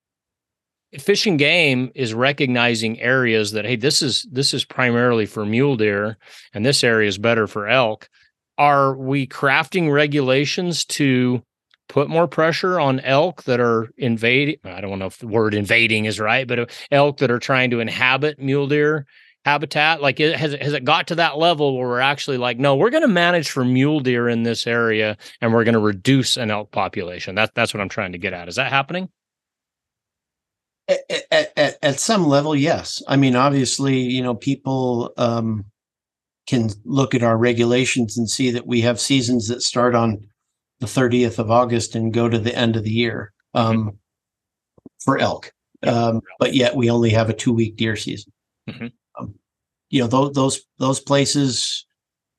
[0.99, 5.77] Fish and Game is recognizing areas that hey, this is this is primarily for mule
[5.77, 6.19] deer,
[6.53, 8.11] and this area is better for elk.
[8.59, 11.43] Are we crafting regulations to
[11.89, 14.57] put more pressure on elk that are invading?
[14.65, 17.71] I don't know if the word invading is right, but uh, elk that are trying
[17.71, 19.07] to inhabit mule deer
[19.45, 20.01] habitat?
[20.01, 22.91] Like, has it, has it got to that level where we're actually like, no, we're
[22.91, 26.51] going to manage for mule deer in this area, and we're going to reduce an
[26.51, 27.35] elk population?
[27.35, 28.49] That that's what I'm trying to get at.
[28.49, 29.09] Is that happening?
[30.89, 31.25] At,
[31.57, 33.03] at, at some level, yes.
[33.09, 35.65] I mean, obviously, you know, people um,
[36.47, 40.27] can look at our regulations and see that we have seasons that start on
[40.81, 43.89] the 30th of August and go to the end of the year um, mm-hmm.
[45.05, 45.53] for elk.
[45.83, 48.33] Um, but yet we only have a two week deer season.
[48.69, 48.87] Mm-hmm.
[49.19, 49.35] Um,
[49.91, 51.87] you know, those, those, those places.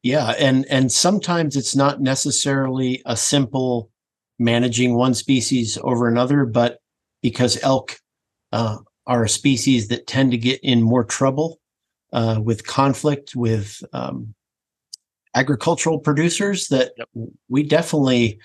[0.03, 0.33] Yeah.
[0.39, 3.89] And, and sometimes it's not necessarily a simple
[4.39, 6.79] managing one species over another, but
[7.21, 7.97] because elk
[8.51, 8.77] uh,
[9.07, 11.59] are a species that tend to get in more trouble
[12.13, 14.33] uh, with conflict with um,
[15.35, 17.09] agricultural producers that yep.
[17.49, 18.39] we definitely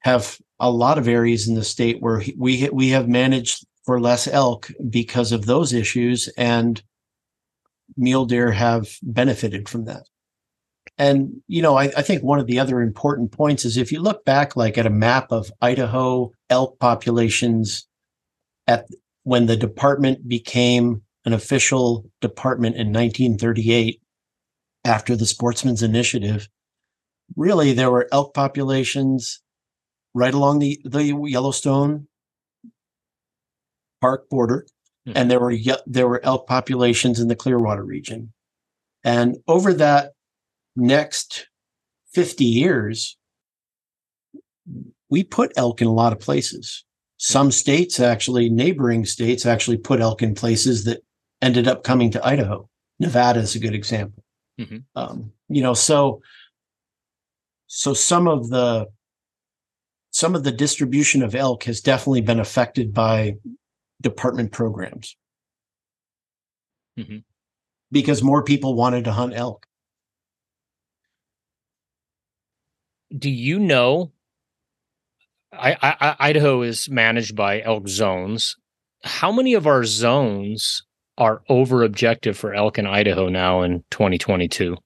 [0.00, 4.26] have a lot of areas in the state where we we have managed for less
[4.26, 6.82] elk because of those issues and
[7.96, 10.02] mule deer have benefited from that
[10.98, 14.00] and you know I, I, think one of the other important points is if you
[14.00, 17.86] look back like at a map of idaho elk populations
[18.66, 18.86] at
[19.22, 24.00] when the department became an official department in 1938
[24.86, 26.48] after the Sportsman's Initiative,
[27.34, 29.42] really there were elk populations
[30.14, 32.06] right along the, the Yellowstone
[34.00, 34.66] Park border,
[35.06, 35.18] mm-hmm.
[35.18, 35.54] and there were
[35.86, 38.32] there were elk populations in the Clearwater region.
[39.02, 40.12] And over that
[40.76, 41.48] next
[42.12, 43.16] 50 years,
[45.08, 46.84] we put elk in a lot of places.
[47.18, 51.00] Some states actually, neighboring states actually put elk in places that
[51.40, 52.68] ended up coming to Idaho.
[52.98, 54.22] Nevada is a good example.
[54.60, 54.78] Mm-hmm.
[54.94, 56.22] Um, you know, so
[57.66, 58.86] so some of the
[60.10, 63.36] some of the distribution of elk has definitely been affected by
[64.00, 65.16] department programs
[66.98, 67.18] mm-hmm.
[67.92, 69.66] because more people wanted to hunt elk.
[73.16, 74.12] Do you know?
[75.52, 78.56] I, I, Idaho is managed by elk zones.
[79.04, 80.82] How many of our zones
[81.18, 84.76] are over objective for elk in Idaho now in 2022?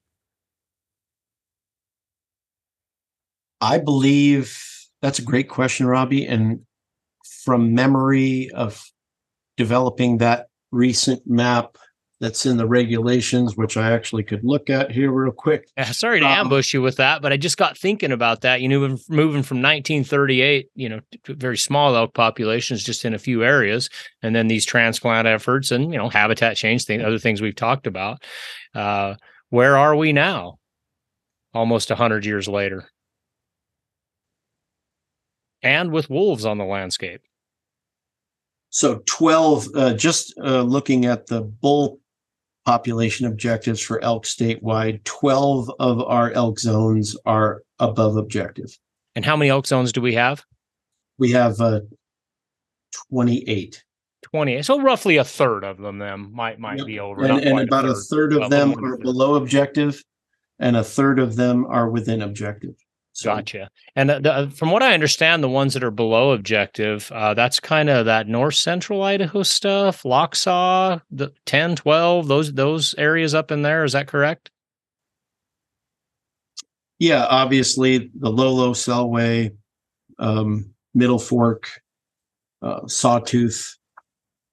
[3.60, 4.58] I believe
[5.02, 6.26] that's a great question, Robby.
[6.26, 6.60] And
[7.44, 8.82] from memory of
[9.56, 11.76] developing that recent map
[12.20, 15.68] that's in the regulations, which I actually could look at here real quick.
[15.92, 18.60] sorry to um, ambush you with that, but I just got thinking about that.
[18.60, 23.42] You know, moving from 1938, you know, very small elk populations just in a few
[23.42, 23.88] areas,
[24.22, 27.86] and then these transplant efforts and you know habitat change, thing, other things we've talked
[27.86, 28.22] about.
[28.74, 29.14] Uh,
[29.48, 30.58] where are we now?
[31.54, 32.88] Almost hundred years later,
[35.62, 37.22] and with wolves on the landscape.
[38.72, 41.99] So 12, uh, just uh, looking at the bull
[42.70, 45.02] population objectives for elk statewide.
[45.02, 48.78] 12 of our elk zones are above objective.
[49.16, 50.44] And how many elk zones do we have?
[51.18, 51.80] We have uh,
[53.10, 53.82] 28.
[54.22, 54.64] 28.
[54.64, 56.86] So roughly a third of them then might might yep.
[56.86, 57.24] be over.
[57.24, 60.00] And, and about a third, a third of them are below objective
[60.60, 62.76] and a third of them are within objective.
[63.12, 63.70] So, gotcha.
[63.96, 67.58] And the, uh, from what I understand, the ones that are below objective, uh, that's
[67.58, 73.50] kind of that north central Idaho stuff, Lochsa, the 10, 12, those those areas up
[73.50, 73.84] in there.
[73.84, 74.50] Is that correct?
[76.98, 79.56] Yeah, obviously the Lolo, Selway,
[80.18, 81.68] um, Middle Fork,
[82.62, 83.76] uh, Sawtooth.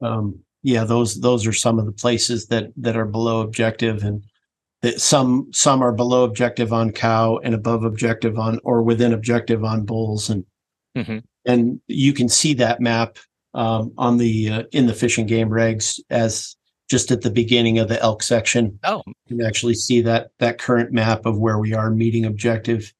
[0.01, 4.23] Um, yeah, those those are some of the places that that are below objective, and
[4.81, 9.63] that some some are below objective on cow and above objective on or within objective
[9.63, 10.45] on bulls and
[10.95, 11.19] mm-hmm.
[11.45, 13.17] and you can see that map
[13.53, 16.55] um, on the uh, in the fish and game regs as
[16.89, 18.79] just at the beginning of the elk section.
[18.83, 22.93] Oh, you can actually see that that current map of where we are meeting objective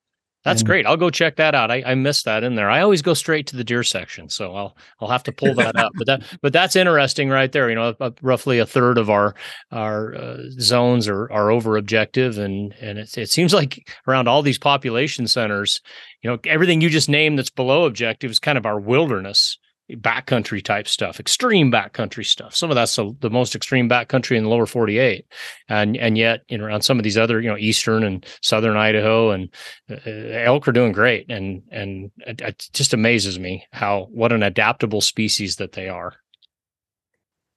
[0.48, 0.86] that's and, great.
[0.86, 1.72] I'll go check that out.
[1.72, 2.70] I, I missed that in there.
[2.70, 5.76] I always go straight to the deer section, so I'll I'll have to pull that
[5.76, 5.92] up.
[5.98, 7.70] But that but that's interesting right there.
[7.70, 9.36] You know, roughly a third of our
[9.72, 14.42] our uh, zones are are over objective, and and it, it seems like around all
[14.42, 15.82] these population centers,
[16.22, 19.58] you know, everything you just named that's below objective is kind of our wilderness
[19.94, 22.56] backcountry type stuff, extreme backcountry stuff.
[22.56, 25.26] Some of that's the, the most extreme backcountry in the lower 48.
[25.70, 28.78] And and yet, you know, around some of these other, you know, eastern and southern
[28.78, 29.50] Idaho and
[29.90, 31.30] uh, elk are doing great.
[31.30, 36.14] And and it, it just amazes me how what an adaptable species that they are.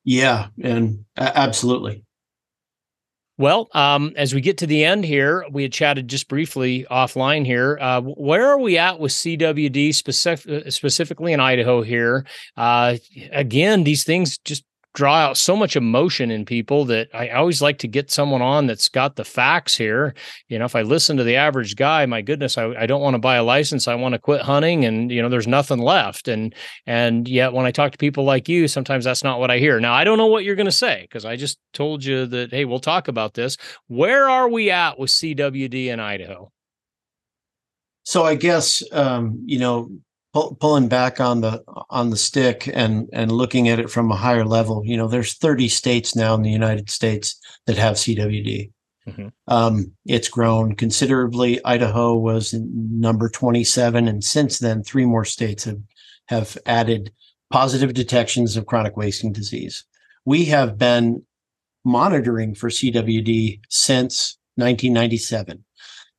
[0.04, 2.04] Yeah, and absolutely.
[3.40, 7.46] Well, um, as we get to the end here, we had chatted just briefly offline
[7.46, 7.78] here.
[7.80, 12.26] Uh, where are we at with CWD specific, specifically in Idaho here?
[12.58, 12.98] Uh,
[13.32, 14.62] again, these things just
[14.94, 18.66] draw out so much emotion in people that I always like to get someone on
[18.66, 20.14] that's got the facts here.
[20.48, 23.14] You know, if I listen to the average guy, my goodness, I, I don't want
[23.14, 23.86] to buy a license.
[23.86, 26.26] I want to quit hunting and, you know, there's nothing left.
[26.26, 26.54] And,
[26.86, 29.78] and yet when I talk to people like you, sometimes that's not what I hear.
[29.78, 32.50] Now, I don't know what you're going to say because I just told you that,
[32.50, 33.56] hey, we'll talk about this.
[33.86, 36.50] Where are we at with CWD in Idaho?
[38.02, 39.90] So I guess, um, you know,
[40.32, 44.16] pull, pulling back on the on the stick and and looking at it from a
[44.16, 48.70] higher level you know there's 30 states now in the united states that have cwd
[49.06, 49.28] mm-hmm.
[49.48, 51.62] um, it's grown considerably.
[51.64, 55.80] Idaho was number 27 and since then three more states have
[56.26, 57.12] have added
[57.50, 59.84] positive detections of chronic wasting disease.
[60.24, 61.24] We have been
[61.84, 65.64] monitoring for cwd since 1997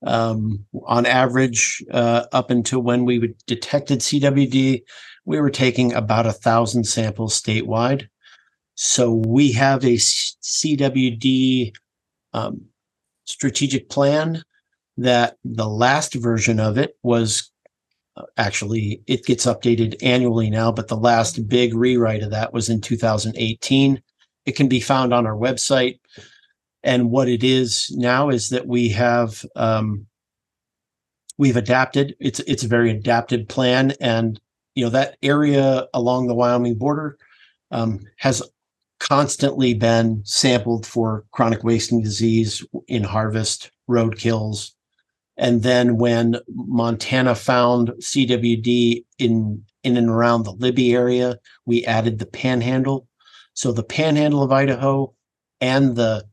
[0.06, 4.82] um, on average, uh, up until when we detected CWD,
[5.26, 8.08] we were taking about a thousand samples statewide.
[8.76, 11.74] So we have a CWD
[12.34, 12.62] um,
[13.26, 14.44] strategic plan
[14.98, 17.52] that the last version of it was
[18.18, 22.70] uh, actually it gets updated annually now, but the last big rewrite of that was
[22.70, 24.02] in 2018.
[24.46, 26.00] It can be found on our website.
[26.84, 30.08] And what it is now is that we have um,
[31.38, 32.16] we've adapted.
[32.20, 34.40] It's it's a very adapted plan, and
[34.76, 37.18] you know that area along the Wyoming border
[37.72, 38.42] um, has
[39.00, 44.76] constantly been sampled for chronic wasting disease in harvest, road kills,
[45.38, 52.20] and then when Montana found CWD in in and around the Libby area, we added
[52.20, 53.08] the Panhandle.
[53.54, 55.14] So the Panhandle of Idaho
[55.60, 56.26] and the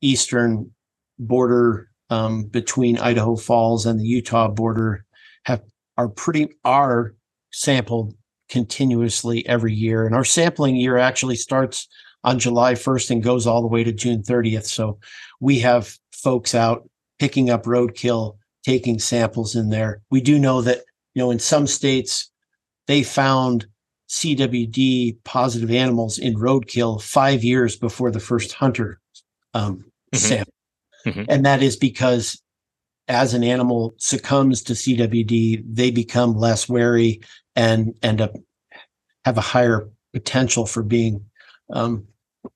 [0.00, 0.70] eastern
[1.18, 5.04] border um, between Idaho Falls and the Utah border
[5.44, 5.62] have
[5.96, 7.14] are pretty are
[7.52, 8.14] sampled
[8.48, 10.06] continuously every year.
[10.06, 11.88] And our sampling year actually starts
[12.22, 14.66] on July 1st and goes all the way to June 30th.
[14.66, 14.98] So
[15.40, 20.02] we have folks out picking up roadkill, taking samples in there.
[20.10, 20.78] We do know that,
[21.14, 22.30] you know, in some states,
[22.86, 23.66] they found
[24.08, 29.00] CWD positive animals in roadkill five years before the first hunter
[29.54, 30.16] um, mm-hmm.
[30.16, 30.52] sample.
[31.06, 31.24] Mm-hmm.
[31.28, 32.42] And that is because
[33.08, 37.20] as an animal succumbs to CWD, they become less wary
[37.54, 38.32] and end up
[39.24, 41.24] have a higher potential for being
[41.72, 42.06] um,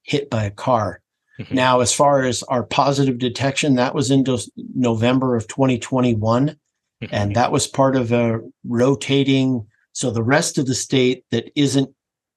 [0.02, 1.00] hit by a car.
[1.38, 1.54] Mm-hmm.
[1.54, 4.24] Now, as far as our positive detection, that was in
[4.56, 6.48] November of 2021.
[6.48, 7.06] Mm-hmm.
[7.14, 9.66] And that was part of a rotating.
[9.92, 11.90] So the rest of the state that isn't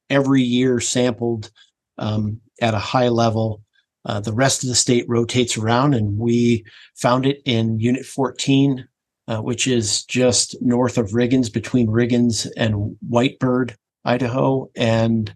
[0.10, 1.52] every year sampled
[1.98, 3.63] um, at a high level
[4.06, 6.66] uh, the rest of the state rotates around, and we
[6.96, 8.88] found it in Unit 14,
[9.28, 15.34] uh, which is just north of Riggins, between Riggins and Whitebird, Idaho, and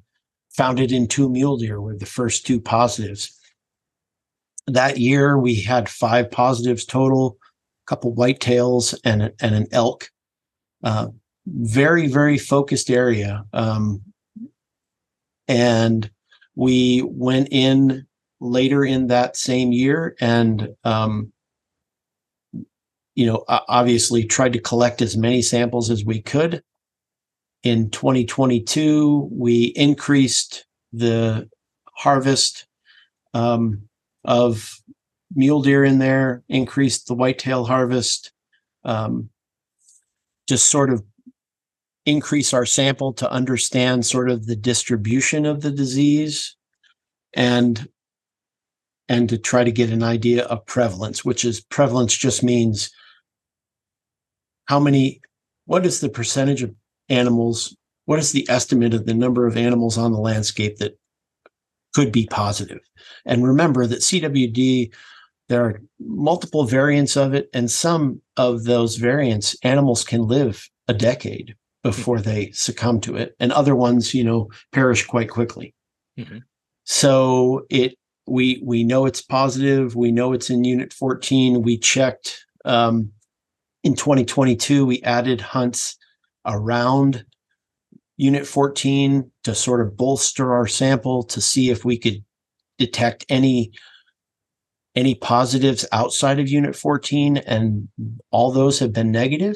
[0.49, 3.31] found it in two mule deer were the first two positives.
[4.65, 7.37] That year, we had five positives total,
[7.85, 10.09] a couple whitetails, and, and an elk.
[10.83, 11.07] Uh,
[11.45, 13.45] very, very focused area.
[13.53, 14.01] Um,
[15.47, 16.09] and
[16.55, 18.06] we went in
[18.39, 21.31] later in that same year and um,
[23.15, 26.63] you know obviously tried to collect as many samples as we could.
[27.63, 31.49] In 2022 we increased the
[31.93, 32.67] harvest
[33.33, 33.81] um,
[34.23, 34.79] of
[35.35, 38.31] mule deer in there increased the whitetail harvest
[38.85, 39.29] um,
[40.47, 41.03] just sort of
[42.05, 46.55] increase our sample to understand sort of the distribution of the disease.
[47.33, 47.87] And
[49.09, 52.89] and to try to get an idea of prevalence, which is prevalence just means
[54.65, 55.21] how many,
[55.65, 56.73] what is the percentage of
[57.09, 57.75] animals,
[58.05, 60.97] what is the estimate of the number of animals on the landscape that
[61.95, 62.79] could be positive?
[63.25, 64.93] And remember that CWD,
[65.49, 70.93] there are multiple variants of it, and some of those variants, animals can live a
[70.93, 75.73] decade before they succumb to it, and other ones, you know, perish quite quickly.
[76.19, 76.39] Mm-hmm.
[76.83, 77.96] So it
[78.27, 79.95] we we know it's positive.
[79.95, 81.61] We know it's in Unit 14.
[81.61, 83.11] We checked um,
[83.83, 84.85] in 2022.
[84.85, 85.97] We added hunts
[86.45, 87.25] around
[88.17, 92.23] Unit 14 to sort of bolster our sample to see if we could
[92.77, 93.71] detect any
[94.95, 97.87] any positives outside of Unit 14, and
[98.31, 99.55] all those have been negative.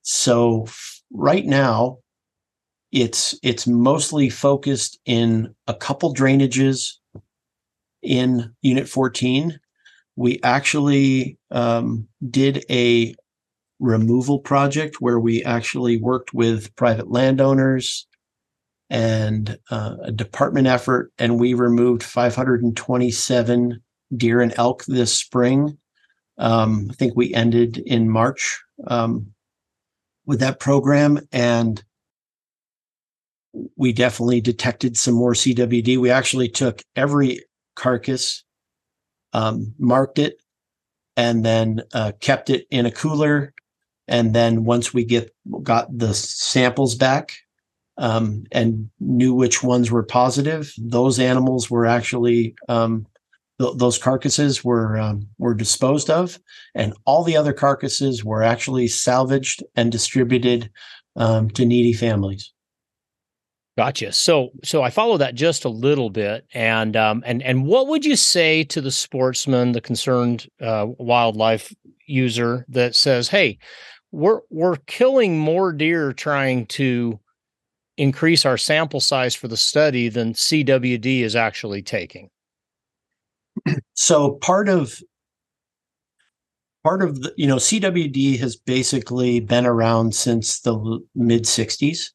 [0.00, 0.66] So
[1.12, 1.98] right now,
[2.90, 6.94] it's it's mostly focused in a couple drainages
[8.04, 9.58] in Unit 14.
[10.16, 13.14] We actually um, did a
[13.80, 18.06] removal project where we actually worked with private landowners
[18.90, 23.82] and uh, a department effort, and we removed 527
[24.16, 25.78] deer and elk this spring.
[26.38, 29.32] Um, I think we ended in March um,
[30.26, 31.82] with that program, and
[33.76, 35.98] we definitely detected some more CWD.
[35.98, 37.40] We actually took every
[37.74, 38.44] carcass,
[39.32, 40.40] um, marked it,
[41.16, 43.52] and then uh, kept it in a cooler.
[44.08, 47.32] And then once we get got the samples back
[47.96, 53.06] um, and knew which ones were positive, those animals were actually um,
[53.60, 56.38] th- those carcasses were um, were disposed of,
[56.74, 60.70] and all the other carcasses were actually salvaged and distributed
[61.16, 62.53] um, to needy families.
[63.76, 64.12] Gotcha.
[64.12, 68.04] So, so I follow that just a little bit, and um, and and what would
[68.04, 71.74] you say to the sportsman, the concerned uh, wildlife
[72.06, 73.58] user that says, "Hey,
[74.12, 77.18] we're we're killing more deer trying to
[77.96, 82.30] increase our sample size for the study than CWD is actually taking."
[83.94, 85.00] So part of
[86.84, 92.10] part of the you know CWD has basically been around since the mid '60s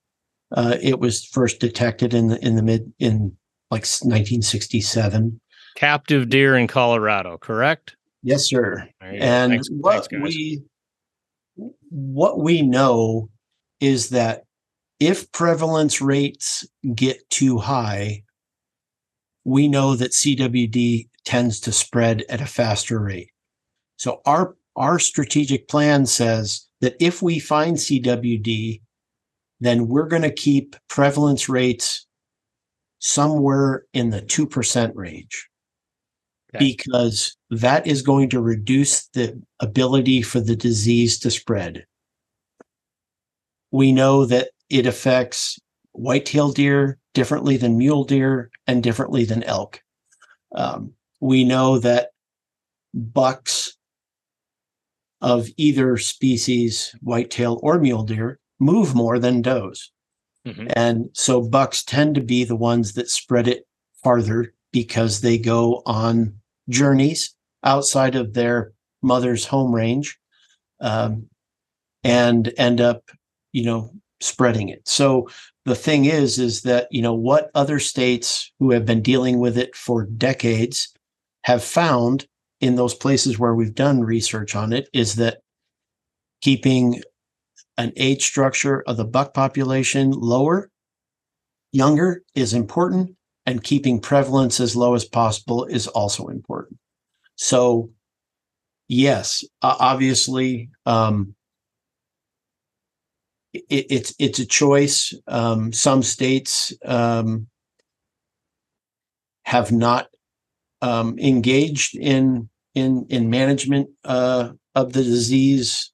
[0.51, 3.35] uh, it was first detected in the in the mid in
[3.71, 5.39] like 1967.
[5.75, 7.95] Captive deer in Colorado, correct?
[8.23, 8.89] Yes, sir.
[9.01, 10.63] And Thanks, what thanks, we
[11.89, 13.29] what we know
[13.79, 14.43] is that
[14.99, 18.23] if prevalence rates get too high,
[19.45, 23.31] we know that CWD tends to spread at a faster rate.
[23.97, 28.81] So our our strategic plan says that if we find CWD
[29.59, 32.05] then we're going to keep prevalence rates
[32.99, 35.49] somewhere in the 2% range
[36.53, 36.65] okay.
[36.65, 41.85] because that is going to reduce the ability for the disease to spread.
[43.71, 45.59] We know that it affects
[45.91, 49.81] white-tailed deer differently than mule deer and differently than elk.
[50.55, 52.09] Um, we know that
[52.93, 53.75] bucks
[55.21, 59.91] of either species, whitetail or mule deer, move more than does.
[60.45, 60.67] Mm-hmm.
[60.75, 63.65] And so bucks tend to be the ones that spread it
[64.03, 66.35] farther because they go on
[66.69, 68.71] journeys outside of their
[69.01, 70.17] mother's home range
[70.81, 71.27] um,
[72.03, 73.09] and end up,
[73.51, 73.91] you know,
[74.21, 74.87] spreading it.
[74.87, 75.29] So
[75.65, 79.57] the thing is, is that, you know, what other states who have been dealing with
[79.57, 80.93] it for decades
[81.43, 82.27] have found
[82.61, 85.39] in those places where we've done research on it is that
[86.41, 87.01] keeping
[87.79, 90.69] an age structure of the buck population lower,
[91.71, 93.15] younger is important,
[93.45, 96.77] and keeping prevalence as low as possible is also important.
[97.37, 97.91] So,
[98.89, 101.35] yes, obviously, um,
[103.53, 105.13] it, it's it's a choice.
[105.25, 107.47] Um, some states um,
[109.43, 110.09] have not
[110.81, 115.93] um, engaged in in in management uh, of the disease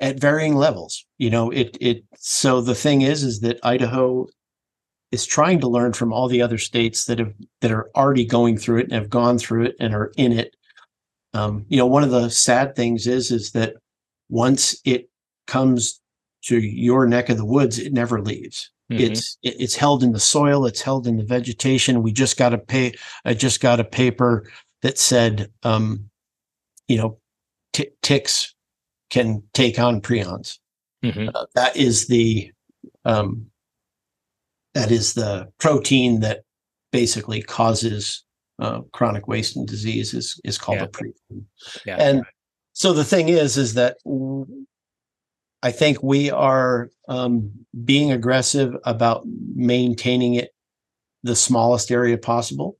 [0.00, 1.04] at varying levels.
[1.18, 4.26] You know, it it so the thing is is that Idaho
[5.12, 8.58] is trying to learn from all the other states that have that are already going
[8.58, 10.54] through it and have gone through it and are in it.
[11.34, 13.74] Um, you know, one of the sad things is is that
[14.28, 15.08] once it
[15.46, 16.00] comes
[16.44, 18.70] to your neck of the woods, it never leaves.
[18.90, 19.02] Mm-hmm.
[19.02, 22.02] It's it, it's held in the soil, it's held in the vegetation.
[22.02, 22.94] We just got a pay.
[23.24, 24.50] I just got a paper
[24.82, 26.10] that said, um,
[26.88, 27.18] you know,
[27.72, 28.54] t- ticks
[29.10, 30.58] can take on prions.
[31.04, 31.28] Mm-hmm.
[31.34, 32.50] Uh, that is the
[33.04, 33.46] um,
[34.74, 36.42] that is the protein that
[36.92, 38.24] basically causes
[38.58, 40.84] uh, chronic wasting disease is is called yeah.
[40.84, 41.44] a prion.
[41.84, 42.24] Yeah, and
[42.72, 43.96] so the thing is, is that
[45.62, 47.50] I think we are um,
[47.84, 49.24] being aggressive about
[49.54, 50.50] maintaining it
[51.22, 52.78] the smallest area possible.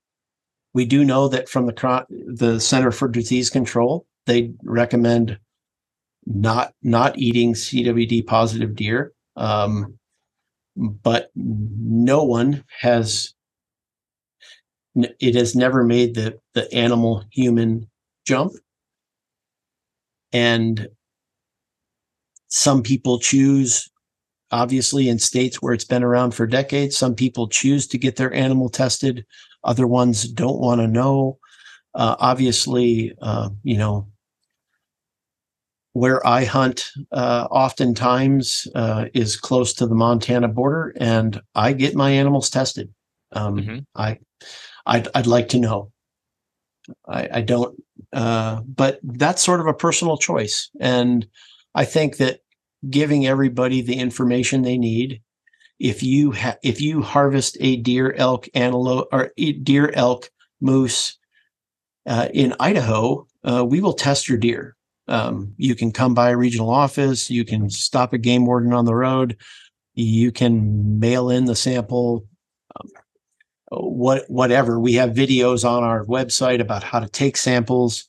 [0.74, 5.38] We do know that from the the Center for Disease Control, they recommend
[6.26, 9.12] not not eating CWD positive deer.
[9.36, 9.98] Um,
[10.76, 13.32] but no one has
[14.94, 17.88] it has never made the the animal human
[18.26, 18.52] jump.
[20.32, 20.88] And
[22.48, 23.88] some people choose
[24.50, 28.32] obviously in states where it's been around for decades some people choose to get their
[28.32, 29.24] animal tested.
[29.64, 31.38] Other ones don't want to know.
[31.94, 34.06] Uh, obviously uh, you know
[35.96, 41.94] where I hunt uh, oftentimes uh, is close to the Montana border, and I get
[41.94, 42.92] my animals tested.
[43.32, 43.78] Um, mm-hmm.
[43.94, 44.18] I,
[44.84, 45.90] I'd, I'd, like to know.
[47.08, 47.82] I, I don't,
[48.12, 51.26] uh, but that's sort of a personal choice, and
[51.74, 52.40] I think that
[52.90, 55.22] giving everybody the information they need.
[55.78, 59.30] If you ha- if you harvest a deer, elk, antelope, or
[59.62, 61.16] deer, elk, moose
[62.04, 64.75] uh, in Idaho, uh, we will test your deer
[65.08, 67.30] um, you can come by a regional office.
[67.30, 69.36] You can stop a game warden on the road.
[69.94, 72.26] You can mail in the sample.
[72.78, 72.90] Um,
[73.70, 74.78] what whatever.
[74.78, 78.08] We have videos on our website about how to take samples.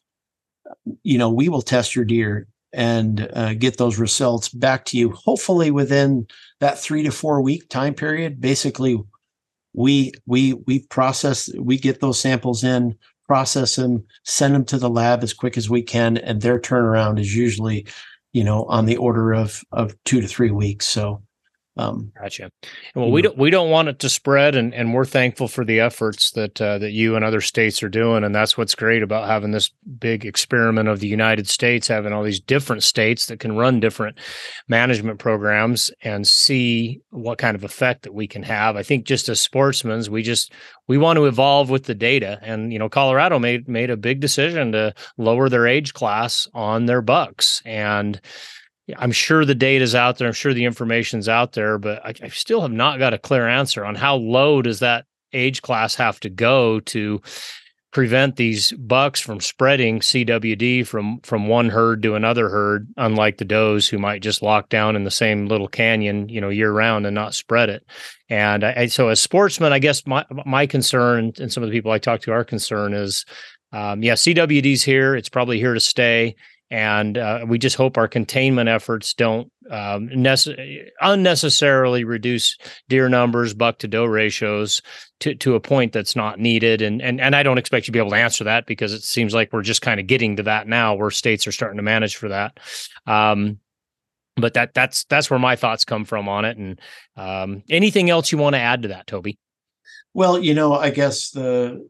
[1.03, 5.11] You know, we will test your deer and uh, get those results back to you.
[5.11, 6.28] Hopefully within
[6.60, 8.41] that three to four week time period.
[8.41, 8.99] Basically,
[9.74, 12.98] we we we process we get those samples in
[13.28, 17.20] process them, send them to the lab as quick as we can, and their turnaround
[17.20, 17.86] is usually,
[18.34, 20.86] you know, on the order of of two to three weeks.
[20.86, 21.22] So
[21.78, 22.52] um, gotcha.
[22.95, 25.80] Well, we don't we don't want it to spread, and and we're thankful for the
[25.80, 29.28] efforts that uh, that you and other states are doing, and that's what's great about
[29.28, 33.56] having this big experiment of the United States, having all these different states that can
[33.56, 34.18] run different
[34.68, 38.76] management programs and see what kind of effect that we can have.
[38.76, 40.52] I think just as sportsmen, we just
[40.88, 44.20] we want to evolve with the data, and you know, Colorado made made a big
[44.20, 48.20] decision to lower their age class on their bucks, and
[48.96, 50.28] I'm sure the data's out there.
[50.28, 53.48] I'm sure the information's out there, but I, I, still have not got a clear
[53.48, 57.22] answer on how low does that age class have to go to
[57.92, 63.46] prevent these bucks from spreading CWD from from one herd to another herd, unlike the
[63.46, 67.06] does who might just lock down in the same little canyon, you know, year round
[67.06, 67.86] and not spread it.
[68.30, 71.92] And I, so, as sportsmen, I guess my my concern and some of the people
[71.92, 73.26] I talk to, our concern is,
[73.72, 75.16] um, yeah, CWD's here.
[75.16, 76.36] It's probably here to stay
[76.69, 82.57] and uh, we just hope our containment efforts don't um, nece- unnecessarily reduce
[82.89, 84.81] deer numbers, buck to doe ratios
[85.22, 86.81] to, to a point that's not needed.
[86.81, 89.03] And, and and I don't expect you to be able to answer that because it
[89.03, 91.84] seems like we're just kind of getting to that now, where states are starting to
[91.84, 92.60] manage for that.
[93.06, 93.60] Um,
[94.35, 96.57] but that that's that's where my thoughts come from on it.
[96.57, 96.80] And
[97.15, 99.38] um, anything else you want to add to that, Toby?
[100.14, 101.88] Well, you know, I guess the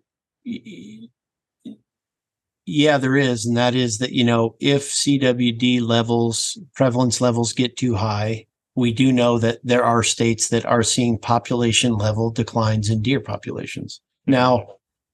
[2.68, 3.46] yeah, there is.
[3.46, 8.46] And that is that, you know, if CWD levels, prevalence levels get too high,
[8.76, 13.22] we do know that there are states that are seeing population level declines in deer
[13.22, 14.02] populations.
[14.28, 14.68] Now,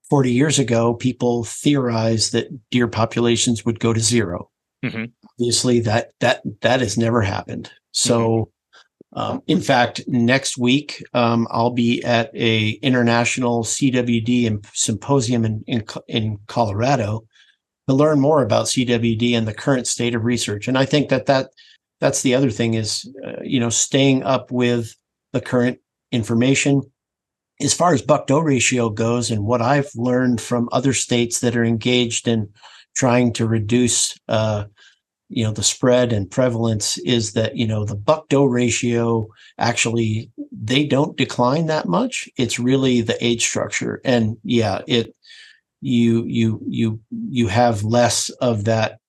[0.09, 4.49] 40 years ago, people theorized that deer populations would go to 0
[4.83, 5.05] mm-hmm.
[5.39, 7.71] Obviously, that that that has never happened.
[7.91, 8.51] So,
[9.15, 9.19] mm-hmm.
[9.19, 15.83] um, in fact, next week um, I'll be at a international CWD symposium in, in
[16.07, 17.25] in Colorado,
[17.87, 20.67] to learn more about CWD and the current state of research.
[20.67, 21.49] And I think that that
[21.99, 24.95] that's the other thing is uh, you know staying up with
[25.31, 25.79] the current
[26.11, 26.81] information.
[27.61, 31.55] As far as buck doe ratio goes and what I've learned from other states that
[31.55, 32.49] are engaged in
[32.95, 34.65] trying to reduce uh,
[35.29, 39.27] you know the spread and prevalence is that you know the buck doe ratio
[39.57, 42.29] actually they don't decline that much.
[42.37, 43.99] It's really the age structure.
[44.05, 45.15] And yeah it
[45.83, 48.99] you you you you have less of that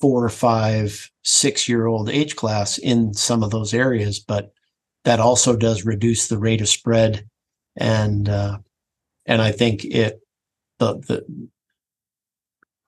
[0.00, 4.52] four or five six year old age class in some of those areas but
[5.04, 7.26] that also does reduce the rate of spread
[7.76, 8.58] and uh
[9.26, 10.20] and i think it
[10.78, 11.24] the the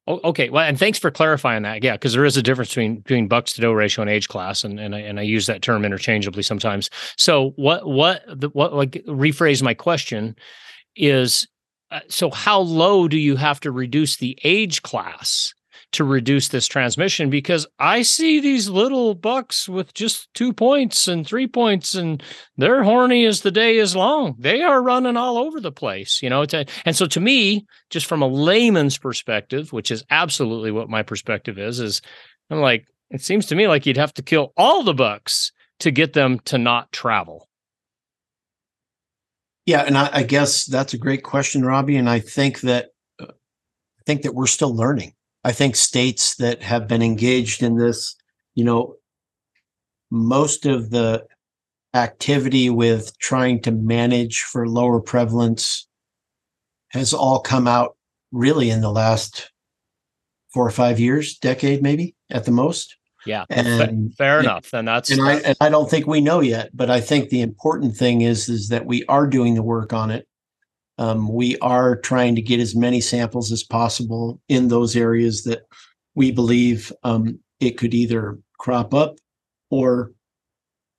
[0.09, 0.51] okay.
[0.51, 1.83] Well, and thanks for clarifying that.
[1.83, 4.65] Yeah, because there is a difference between between bucks to doe ratio and age class,
[4.65, 6.91] and and I, and I use that term interchangeably sometimes.
[7.17, 10.37] So what what the what like rephrase my question
[10.97, 11.47] is
[11.93, 15.53] Uh, so how low do you have to reduce the age class
[15.93, 21.27] to reduce this transmission because I see these little bucks with just two points and
[21.27, 22.23] three points, and
[22.57, 24.35] they're horny as the day is long.
[24.39, 26.47] They are running all over the place, you know.
[26.47, 31.03] To, and so, to me, just from a layman's perspective, which is absolutely what my
[31.03, 32.01] perspective is, is
[32.49, 35.91] I'm like, it seems to me like you'd have to kill all the bucks to
[35.91, 37.51] get them to not travel.
[39.67, 41.97] Yeah, and I, I, guess that's a great question, Robby.
[41.97, 42.91] And I think that
[43.21, 45.15] uh, I think that we're still learning.
[45.45, 48.17] I think states that have been engaged in this,
[48.55, 48.97] you know,
[50.11, 51.27] most of the
[51.95, 55.87] activity with trying to manage for lower prevalence
[56.91, 57.97] has all come out
[58.31, 59.51] really in the last
[60.53, 62.97] four or five years, decade maybe at the most.
[63.25, 64.73] Yeah, and, fair enough.
[64.73, 67.41] And that's and I and I don't think we know yet, but I think the
[67.41, 70.27] important thing is is that we are doing the work on it.
[70.99, 75.63] Um, we are trying to get as many samples as possible in those areas that
[76.15, 79.17] we believe um, it could either crop up
[79.71, 80.13] or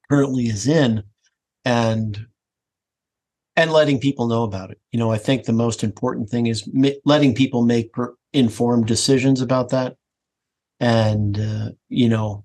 [0.10, 1.04] currently is in
[1.66, 2.26] and
[3.56, 6.68] and letting people know about it you know i think the most important thing is
[6.74, 9.95] ma- letting people make per- informed decisions about that
[10.84, 12.44] and uh, you know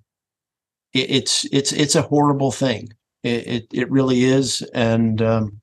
[0.94, 2.88] it, it's it's it's a horrible thing.
[3.24, 4.62] It it, it really is.
[4.72, 5.60] And um,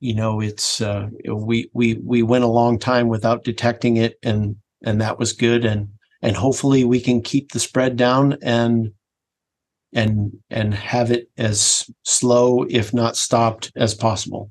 [0.00, 4.56] you know it's uh, we we we went a long time without detecting it and
[4.82, 5.66] and that was good.
[5.66, 5.88] And
[6.22, 8.92] and hopefully we can keep the spread down and
[9.92, 14.50] and and have it as slow if not stopped as possible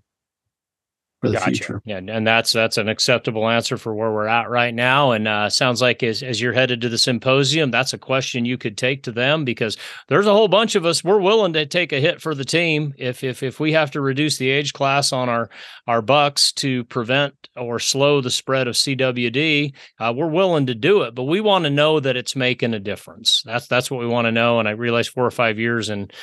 [1.21, 1.45] for the gotcha.
[1.45, 1.81] future.
[1.85, 5.11] Yeah, and that's that's an acceptable answer for where we're at right now.
[5.11, 8.57] And uh, sounds like as as you're headed to the symposium, that's a question you
[8.57, 9.77] could take to them because
[10.09, 11.03] there's a whole bunch of us.
[11.03, 14.01] We're willing to take a hit for the team if if if we have to
[14.01, 15.49] reduce the age class on our
[15.87, 19.73] our bucks to prevent or slow the spread of CWD.
[19.99, 22.79] Uh, we're willing to do it, but we want to know that it's making a
[22.79, 23.41] difference.
[23.43, 24.59] That's that's what we want to know.
[24.59, 26.13] And I realize four or five years and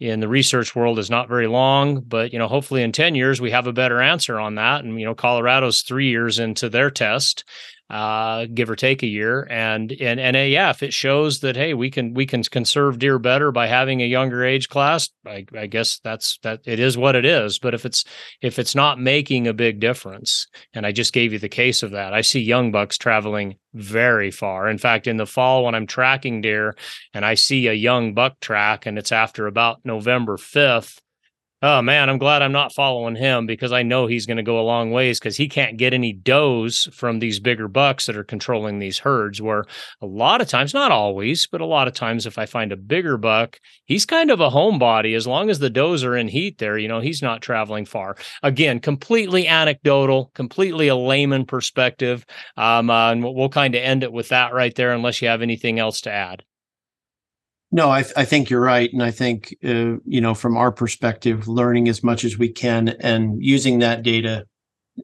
[0.00, 3.40] in the research world is not very long, but you know, hopefully in 10 years
[3.40, 4.82] we have a better answer on that.
[4.82, 7.44] And you know, Colorado's three years into their test,
[7.90, 9.46] uh, give or take a year.
[9.50, 13.66] And in if it shows that hey, we can we can conserve deer better by
[13.66, 17.58] having a younger age class, I, I guess that's that it is what it is.
[17.58, 18.04] But if it's
[18.40, 21.90] if it's not making a big difference, and I just gave you the case of
[21.90, 24.68] that, I see young bucks traveling very far.
[24.68, 26.76] In fact, in the fall when I'm tracking deer
[27.12, 30.98] and I see a young buck track and it's after about November 5th,
[31.62, 34.58] oh man, I'm glad I'm not following him because I know he's going to go
[34.58, 38.24] a long ways because he can't get any does from these bigger bucks that are
[38.24, 39.42] controlling these herds.
[39.42, 39.64] Where
[40.00, 42.76] a lot of times, not always, but a lot of times, if I find a
[42.76, 45.14] bigger buck, he's kind of a homebody.
[45.14, 48.16] As long as the does are in heat there, you know, he's not traveling far.
[48.42, 52.24] Again, completely anecdotal, completely a layman perspective.
[52.56, 55.42] Um, uh, and we'll kind of end it with that right there, unless you have
[55.42, 56.44] anything else to add.
[57.72, 60.72] No, I, th- I think you're right, and I think uh, you know from our
[60.72, 64.46] perspective, learning as much as we can and using that data,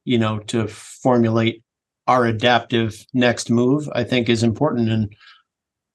[0.05, 1.63] you know, to formulate
[2.09, 5.15] our adaptive next move, I think is important, and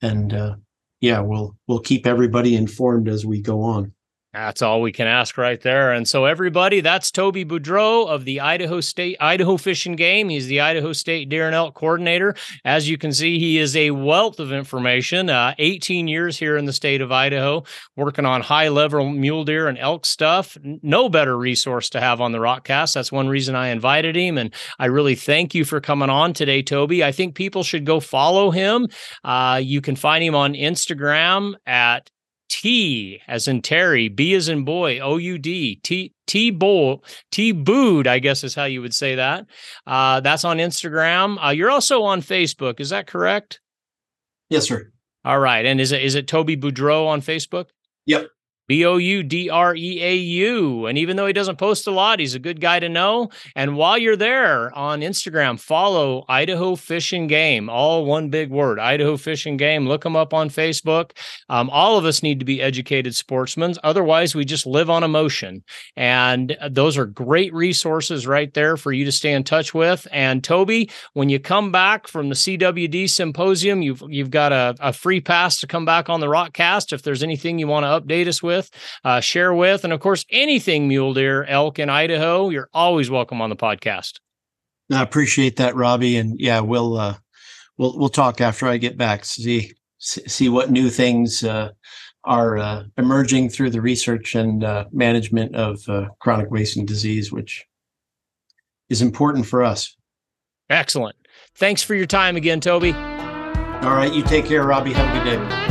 [0.01, 0.55] and uh,
[1.01, 3.93] yeah, we'll we'll keep everybody informed as we go on.
[4.33, 5.91] That's all we can ask right there.
[5.91, 10.29] And so, everybody, that's Toby Boudreau of the Idaho State Idaho Fish and Game.
[10.29, 12.35] He's the Idaho State Deer and Elk Coordinator.
[12.63, 15.29] As you can see, he is a wealth of information.
[15.29, 17.63] Uh, 18 years here in the state of Idaho,
[17.97, 20.57] working on high level mule deer and elk stuff.
[20.63, 22.93] No better resource to have on the Rokcast.
[22.93, 24.37] That's one reason I invited him.
[24.37, 27.03] And I really thank you for coming on today, Toby.
[27.03, 28.87] I think people should go follow him.
[29.25, 32.09] Uh, you can find him on Instagram at
[32.51, 37.01] T as in Terry, B as in boy, O U D, T T bowl,
[37.31, 39.45] T booed, I guess is how you would say that.
[39.87, 41.43] Uh, that's on Instagram.
[41.43, 43.61] Uh, you're also on Facebook, is that correct?
[44.49, 44.91] Yes, sir.
[45.23, 47.67] All right, and is it is it Toby Boudreau on Facebook?
[48.05, 48.27] Yep.
[48.67, 50.85] B O U D R E A U.
[50.85, 53.29] And even though he doesn't post a lot, he's a good guy to know.
[53.55, 58.79] And while you're there on Instagram, follow Idaho Fish and Game, all one big word
[58.79, 59.87] Idaho Fish and Game.
[59.87, 61.11] Look them up on Facebook.
[61.49, 63.75] Um, all of us need to be educated sportsmen.
[63.83, 65.63] Otherwise, we just live on emotion.
[65.95, 70.07] And uh, those are great resources right there for you to stay in touch with.
[70.11, 74.93] And Toby, when you come back from the CWD symposium, you've, you've got a, a
[74.93, 76.93] free pass to come back on the Rokcast.
[76.93, 78.71] If there's anything you want to update us with, with,
[79.03, 83.41] uh, share with, and of course, anything mule deer, elk in Idaho, you're always welcome
[83.41, 84.19] on the podcast.
[84.91, 87.17] I appreciate that, Robby, and yeah, we'll uh,
[87.77, 89.23] we'll we'll talk after I get back.
[89.25, 91.69] See see what new things uh,
[92.25, 97.65] are uh, emerging through the research and uh, management of uh, chronic wasting disease, which
[98.89, 99.95] is important for us.
[100.69, 101.15] Excellent.
[101.55, 102.91] Thanks for your time again, Toby.
[102.93, 104.93] All right, you take care, Robby.
[104.93, 105.70] Have a good day.